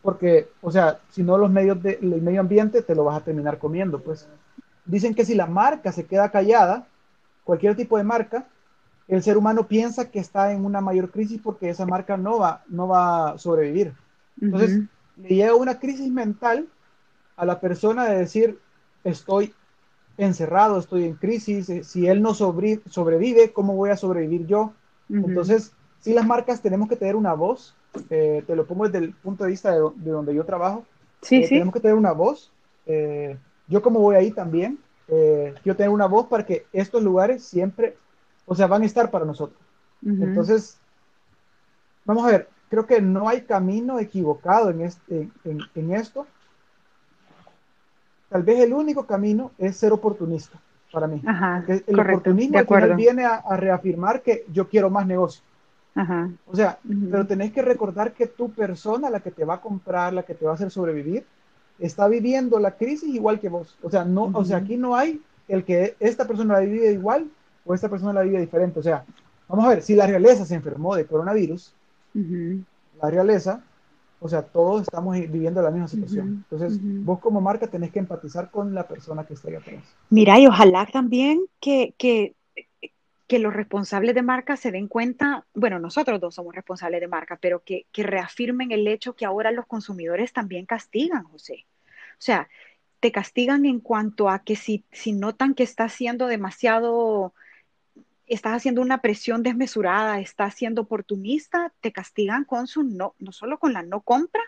[0.06, 3.58] porque, o sea, si no los medios del medio ambiente te lo vas a terminar
[3.58, 4.28] comiendo, pues.
[4.86, 6.88] Dicen que si la marca se queda callada,
[7.44, 8.46] cualquier tipo de marca,
[9.08, 12.64] el ser humano piensa que está en una mayor crisis porque esa marca no va,
[12.68, 13.94] no va a sobrevivir.
[14.40, 14.84] Entonces,
[15.18, 16.68] le llega una crisis mental
[17.36, 18.60] a la persona de decir,
[19.04, 19.56] estoy
[20.20, 24.72] encerrado, estoy en crisis, eh, si él no sobrevive, ¿cómo voy a sobrevivir yo?
[25.10, 27.76] Entonces, si las marcas tenemos que tener una voz
[28.10, 30.86] eh, te lo pongo desde el punto de vista de, donde yo trabajo.
[31.22, 31.56] Sí, eh, sí.
[31.56, 32.52] Tenemos que tener una voz.
[32.86, 33.38] Eh,
[33.68, 34.80] yo como voy ahí también,
[35.64, 37.96] yo tengo una voz para que estos lugares siempre,
[38.46, 39.60] o sea, van a estar para nosotros.
[40.04, 40.78] Entonces,
[42.06, 46.28] vamos a ver, creo que no hay camino equivocado en, este, en, esto.
[48.30, 50.60] Tal vez el único camino es ser oportunista.
[50.92, 51.22] para mí.
[51.26, 52.96] Ajá, el correcto, oportunismo de acuerdo.
[52.96, 55.44] viene a, a reafirmar que yo quiero más negocio.
[55.96, 56.78] Ajá, O sea,
[57.10, 60.36] pero tenés que recordar que tu persona, la que te va a comprar, la que
[60.36, 61.26] te va a hacer sobrevivir,
[61.80, 63.78] está viviendo la crisis igual que vos.
[63.82, 67.30] O sea, no, o sea, aquí no hay el que esta persona la vive igual
[67.66, 68.80] o esta persona la vive diferente.
[68.80, 69.06] O sea,
[69.48, 71.74] vamos a ver, si la realeza se enfermó de coronavirus,
[73.02, 73.64] la realeza,
[74.20, 76.46] o sea, todos estamos viviendo la misma situación.
[76.50, 79.84] Entonces, vos como marca tenés que empatizar con la persona que está ahí atrás.
[80.10, 82.36] Mira, y ojalá también que, que,
[83.28, 87.38] que los responsables de marca se den cuenta, bueno, nosotros dos somos responsables de marca,
[87.42, 91.66] pero que, que reafirmen el hecho que ahora los consumidores también castigan, José.
[92.12, 92.48] O sea,
[93.00, 97.34] te castigan en cuanto a que si, si notan que estás siendo demasiado,
[98.28, 103.58] estás haciendo una presión desmesurada, estás siendo oportunista, te castigan con su no, no solo
[103.58, 104.42] con la no compra,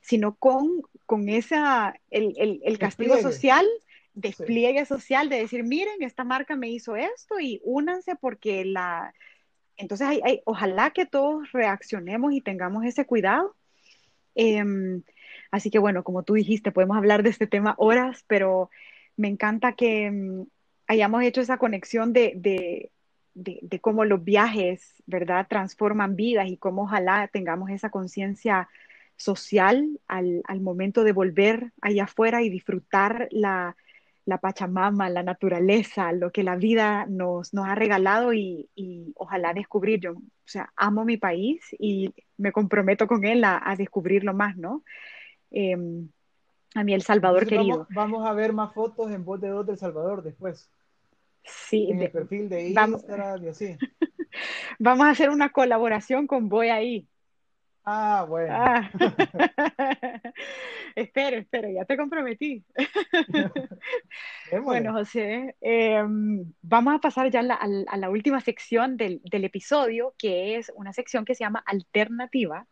[0.00, 3.66] sino con, con esa, el, el, el castigo social,
[4.14, 9.12] despliegue social de decir, miren, esta marca me hizo esto y únanse porque la...
[9.76, 10.08] Entonces,
[10.44, 13.56] ojalá que todos reaccionemos y tengamos ese cuidado.
[14.36, 15.02] Em,
[15.50, 18.70] así que bueno, como tú dijiste, podemos hablar de este tema horas, pero
[19.16, 20.46] me encanta que em,
[20.86, 22.92] hayamos hecho esa conexión de, de,
[23.34, 28.68] de, de cómo los viajes, ¿verdad?, transforman vidas y cómo ojalá tengamos esa conciencia
[29.16, 33.76] social al, al momento de volver allá afuera y disfrutar la,
[34.26, 39.52] la Pachamama, la naturaleza, lo que la vida nos, nos ha regalado y, y ojalá
[39.52, 40.00] descubrir.
[40.00, 44.56] Yo, o sea, amo mi país y me comprometo con él a, a descubrirlo más,
[44.56, 44.82] ¿no?
[45.50, 45.76] Eh,
[46.74, 47.86] a mí El Salvador Entonces, querido.
[47.90, 50.70] Vamos, vamos, a ver más fotos en voz de dos del Salvador después.
[51.44, 53.76] Sí, En de, el perfil de vamos, Instagram y así.
[54.78, 57.06] vamos a hacer una colaboración con Voy ahí.
[57.84, 58.54] Ah, bueno.
[58.56, 58.90] Ah.
[60.94, 62.64] espero, espero, ya te comprometí.
[64.62, 66.02] bueno, José, eh,
[66.62, 70.72] vamos a pasar ya a la, a la última sección del, del, episodio, que es
[70.74, 72.66] una sección que se llama Alternativa,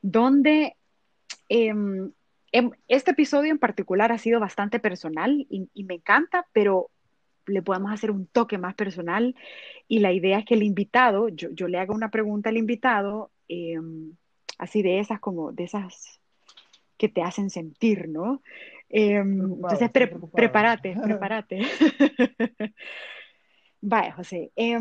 [0.00, 0.76] donde
[1.48, 1.74] eh,
[2.86, 6.90] este episodio en particular ha sido bastante personal y, y me encanta, pero
[7.46, 9.34] le podemos hacer un toque más personal
[9.88, 13.32] y la idea es que el invitado, yo, yo le haga una pregunta al invitado,
[13.48, 13.80] eh,
[14.62, 16.20] así de esas como de esas
[16.96, 18.42] que te hacen sentir, ¿no?
[18.88, 21.62] Eh, entonces, pre prepárate, prepárate.
[23.80, 24.52] Vaya, José.
[24.54, 24.78] Eh,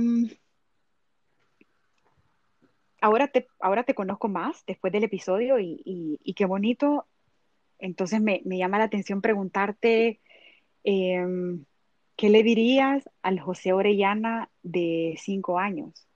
[3.01, 7.07] ahora, te, ahora te conozco más después del episodio y, y, y qué bonito.
[7.79, 10.21] Entonces me, me, llama la atención preguntarte,
[10.83, 11.25] eh,
[12.15, 16.07] ¿qué le dirías al José Orellana de cinco años?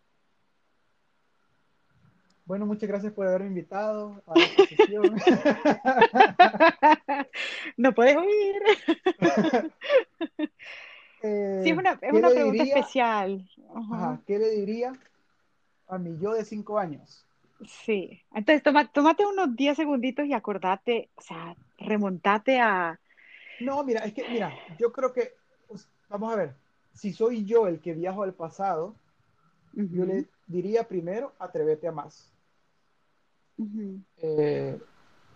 [2.45, 5.15] Bueno, muchas gracias por haberme invitado a esta sesión.
[7.77, 8.61] no puedes oír.
[11.23, 13.49] eh, sí, es una, es una pregunta diría, especial.
[13.73, 14.93] Ajá, ¿Qué le diría
[15.87, 17.25] a mi yo de cinco años?
[17.65, 22.99] Sí, entonces toma, tómate unos 10 segunditos y acordate, o sea, remontate a...
[23.59, 25.33] No, mira, es que, mira, yo creo que,
[25.67, 26.55] pues, vamos a ver,
[26.93, 28.95] si soy yo el que viajo al pasado,
[29.73, 29.89] uh -huh.
[29.89, 32.34] yo le diría primero, atrévete a más.
[33.57, 34.03] Uh -huh.
[34.17, 34.79] eh,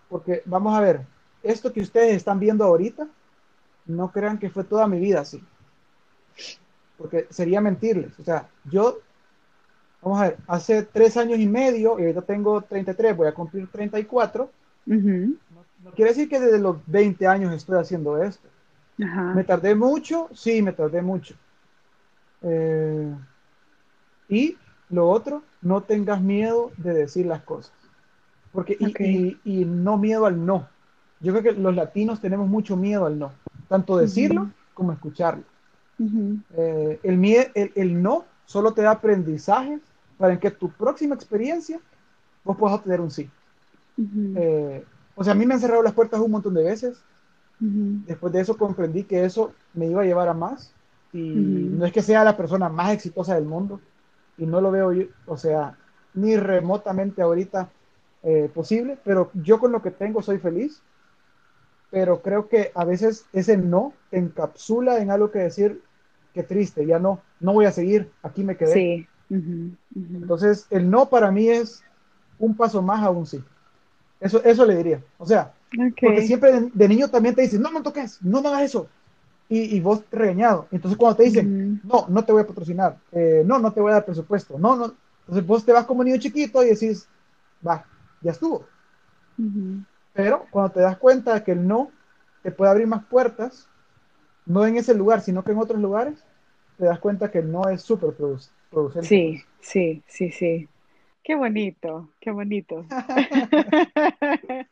[0.08, 1.06] porque vamos a ver,
[1.42, 3.08] esto que ustedes están viendo ahorita,
[3.86, 5.42] no crean que fue toda mi vida así.
[6.96, 8.18] Porque sería mentirles.
[8.18, 8.98] O sea, yo,
[10.02, 13.68] vamos a ver, hace tres años y medio, y ahorita tengo 33, voy a cumplir
[13.70, 14.50] 34.
[14.86, 15.38] Uh -huh.
[15.50, 18.48] no, no, quiere decir que desde los 20 años estoy haciendo esto.
[18.98, 19.34] Uh -huh.
[19.34, 20.28] ¿Me tardé mucho?
[20.34, 21.34] Sí, me tardé mucho.
[22.42, 23.14] Eh,
[24.28, 24.56] y
[24.88, 27.72] lo otro, no tengas miedo de decir las cosas.
[28.52, 29.38] Porque, okay.
[29.44, 30.68] y, no miedo al no.
[31.20, 33.32] Yo creo que los latinos tenemos mucho miedo al no.
[33.68, 34.52] Tanto decirlo uh -huh.
[34.74, 35.44] como escucharlo.
[35.98, 36.42] Uh -huh.
[36.56, 37.24] eh, el,
[37.54, 39.80] el, el, no solo te da aprendizajes
[40.18, 41.78] para que tu próxima experiencia
[42.42, 43.30] vos puedas obtener un sí.
[43.96, 44.34] Uh -huh.
[44.36, 44.84] eh,
[45.14, 47.02] o sea, a mí me han cerrado las puertas un montón de veces.
[47.62, 50.72] Después de eso comprendí que eso me iba a llevar a más.
[51.12, 53.82] Y no es que sea la persona más exitosa del mundo.
[54.38, 55.76] Y no lo veo yo, o sea,
[56.14, 57.68] ni remotamente ahorita
[58.22, 60.82] eh, posible, pero yo con lo que tengo soy feliz,
[61.90, 65.82] pero creo que a veces ese no te encapsula en algo que decir,
[66.34, 68.72] qué triste, ya no, no voy a seguir, aquí me quedé.
[68.72, 69.08] Sí.
[69.30, 69.76] Uh -huh.
[69.94, 70.16] Uh -huh.
[70.22, 71.82] Entonces, el no para mí es
[72.38, 73.42] un paso más a un sí.
[74.20, 75.02] Eso, eso le diría.
[75.18, 75.92] O sea, okay.
[76.00, 78.88] porque siempre de, de, niño también te dicen, no me toques, no me hagas eso.
[79.48, 80.68] Y, y vos regañado.
[80.70, 81.46] Entonces, cuando te dicen,
[81.82, 82.06] Uh -huh.
[82.06, 84.76] no, no te voy a patrocinar, eh, no, no te voy a dar presupuesto, no,
[84.76, 84.94] no.
[85.22, 87.08] Entonces, vos te vas como niño chiquito y decís,
[87.66, 87.84] va,
[88.20, 88.66] ya estuvo.
[89.38, 89.86] Uh -huh.
[90.12, 91.90] Pero cuando te das cuenta de que el no
[92.42, 93.68] te puede abrir más puertas,
[94.46, 96.24] no en ese lugar, sino que en otros lugares,
[96.78, 98.14] te das cuenta que no es súper
[98.70, 99.08] producente.
[99.08, 100.68] Sí, sí, sí, sí.
[101.22, 102.86] Qué bonito, qué bonito.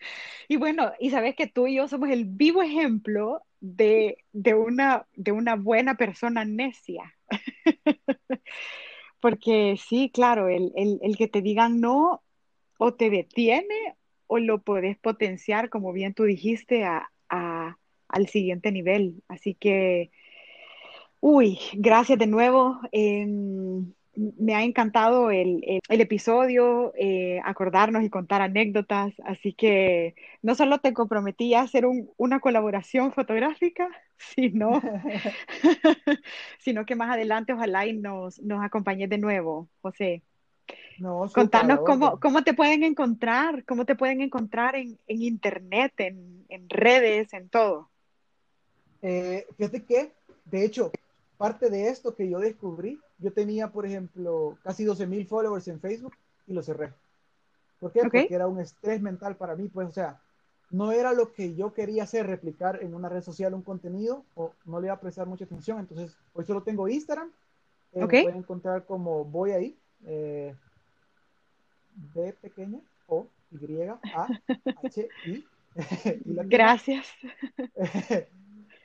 [0.48, 5.06] y bueno, y sabes que tú y yo somos el vivo ejemplo de, de, una,
[5.14, 7.14] de una buena persona necia.
[9.20, 12.22] Porque sí, claro, el, el, el, que te digan no
[12.78, 18.72] o te detiene o lo puedes potenciar, como bien tú dijiste, a, a, al siguiente
[18.72, 19.22] nivel.
[19.28, 20.10] Así que,
[21.20, 22.80] uy, gracias de nuevo.
[22.92, 23.26] Eh,
[24.36, 30.78] me ha encantado el, el, episodio, eh, acordarnos y contar anécdotas, así que no solo
[30.78, 34.80] te comprometí a hacer un, una colaboración fotográfica, sino,
[36.58, 40.22] sino que más adelante ojalá y nos, nos acompañes de nuevo, José.
[40.98, 46.44] No, Contanos cómo, cómo te pueden encontrar, cómo te pueden encontrar en, en internet, en,
[46.48, 47.88] en, redes, en todo.
[49.02, 50.12] Eh, fíjate que,
[50.44, 50.90] de hecho,
[51.36, 55.80] parte de esto que yo descubrí, yo tenía, por ejemplo, casi 12 mil followers en
[55.80, 56.14] Facebook
[56.46, 56.92] y lo cerré.
[57.78, 58.00] ¿Por qué?
[58.00, 60.20] Porque era un estrés mental para mí, pues, o sea,
[60.70, 64.52] no era lo que yo quería hacer, replicar en una red social un contenido, o
[64.64, 65.78] no le iba a prestar mucha atención.
[65.78, 67.30] Entonces, hoy solo tengo Instagram.
[67.92, 69.78] Eh, pueden encontrar como voy ahí.
[70.04, 70.54] Eh,
[72.14, 73.98] B pequeña O Y A
[74.84, 75.44] H I.
[76.46, 77.06] Gracias.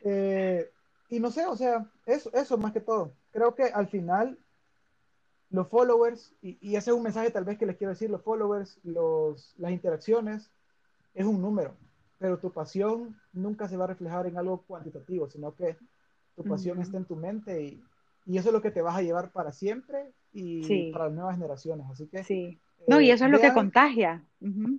[0.03, 0.69] eh,
[1.09, 3.13] y no sé, o sea, eso, eso más que todo.
[3.31, 4.37] Creo que al final
[5.49, 8.23] los followers, y, y, ese es un mensaje tal vez que les quiero decir, los
[8.23, 10.49] followers, los, las interacciones,
[11.13, 11.75] es un número,
[12.17, 15.77] pero tu pasión nunca se va a reflejar en algo cuantitativo, sino que
[16.35, 17.83] tu pasión está en tu mente y,
[18.25, 21.35] y, eso es lo que te vas a llevar para siempre y para las nuevas
[21.35, 21.85] generaciones.
[21.91, 22.23] Así que...
[22.23, 22.59] Sí.
[22.87, 24.23] No, y eso es lo que contagia.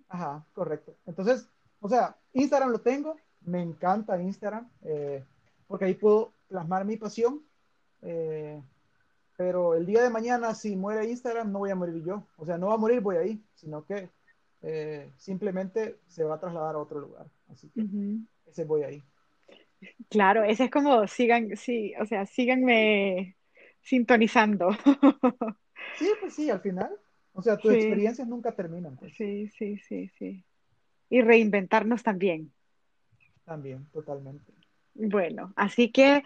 [0.09, 0.97] Ajá, correcto.
[1.07, 1.49] Entonces,
[1.81, 4.69] o sea, Instagram lo tengo, me encanta Instagram.
[4.83, 5.25] Eh,
[5.67, 7.43] porque ahí puedo plasmar mi pasión.
[8.03, 8.61] Eh,
[9.37, 12.27] pero el día de mañana, si muere Instagram, no voy a morir yo.
[12.37, 14.11] O sea, no va a morir, voy ahí, sino que
[14.63, 17.27] eh, simplemente se va a trasladar a otro lugar.
[17.51, 17.85] Así que
[18.47, 19.03] ese voy ahí.
[20.09, 23.37] Claro, ese es como sigan, sí, o sea, síganme
[23.81, 24.71] sintonizando.
[25.99, 26.91] Sí, pues sí, al final.
[27.35, 28.97] O sea, tus experiencias nunca terminan.
[28.97, 29.15] Pues.
[29.17, 30.45] Sí, sí, sí, sí.
[31.11, 32.53] Y reinventarnos también.
[33.45, 34.53] También, totalmente.
[34.95, 36.23] Bueno, así que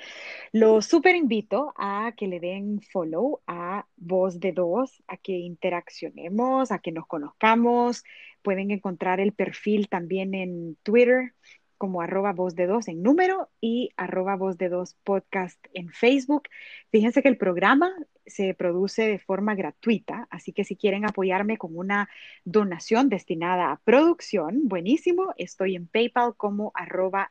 [0.52, 6.70] lo súper invito a que le den follow a Voz de Dos, a que interaccionemos,
[6.70, 8.04] a que nos conozcamos.
[8.42, 11.32] Pueden encontrar el perfil también en Twitter
[11.78, 16.48] como arroba voz de dos en número y arroba voz de dos podcast en Facebook.
[16.90, 17.90] Fíjense que el programa
[18.28, 22.08] se produce de forma gratuita, así que si quieren apoyarme con una
[22.44, 27.30] donación destinada a producción, buenísimo, estoy en PayPal como arroba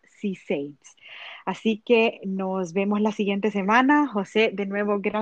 [1.45, 4.07] Así que nos vemos la siguiente semana.
[4.07, 5.15] José, de nuevo, gracias.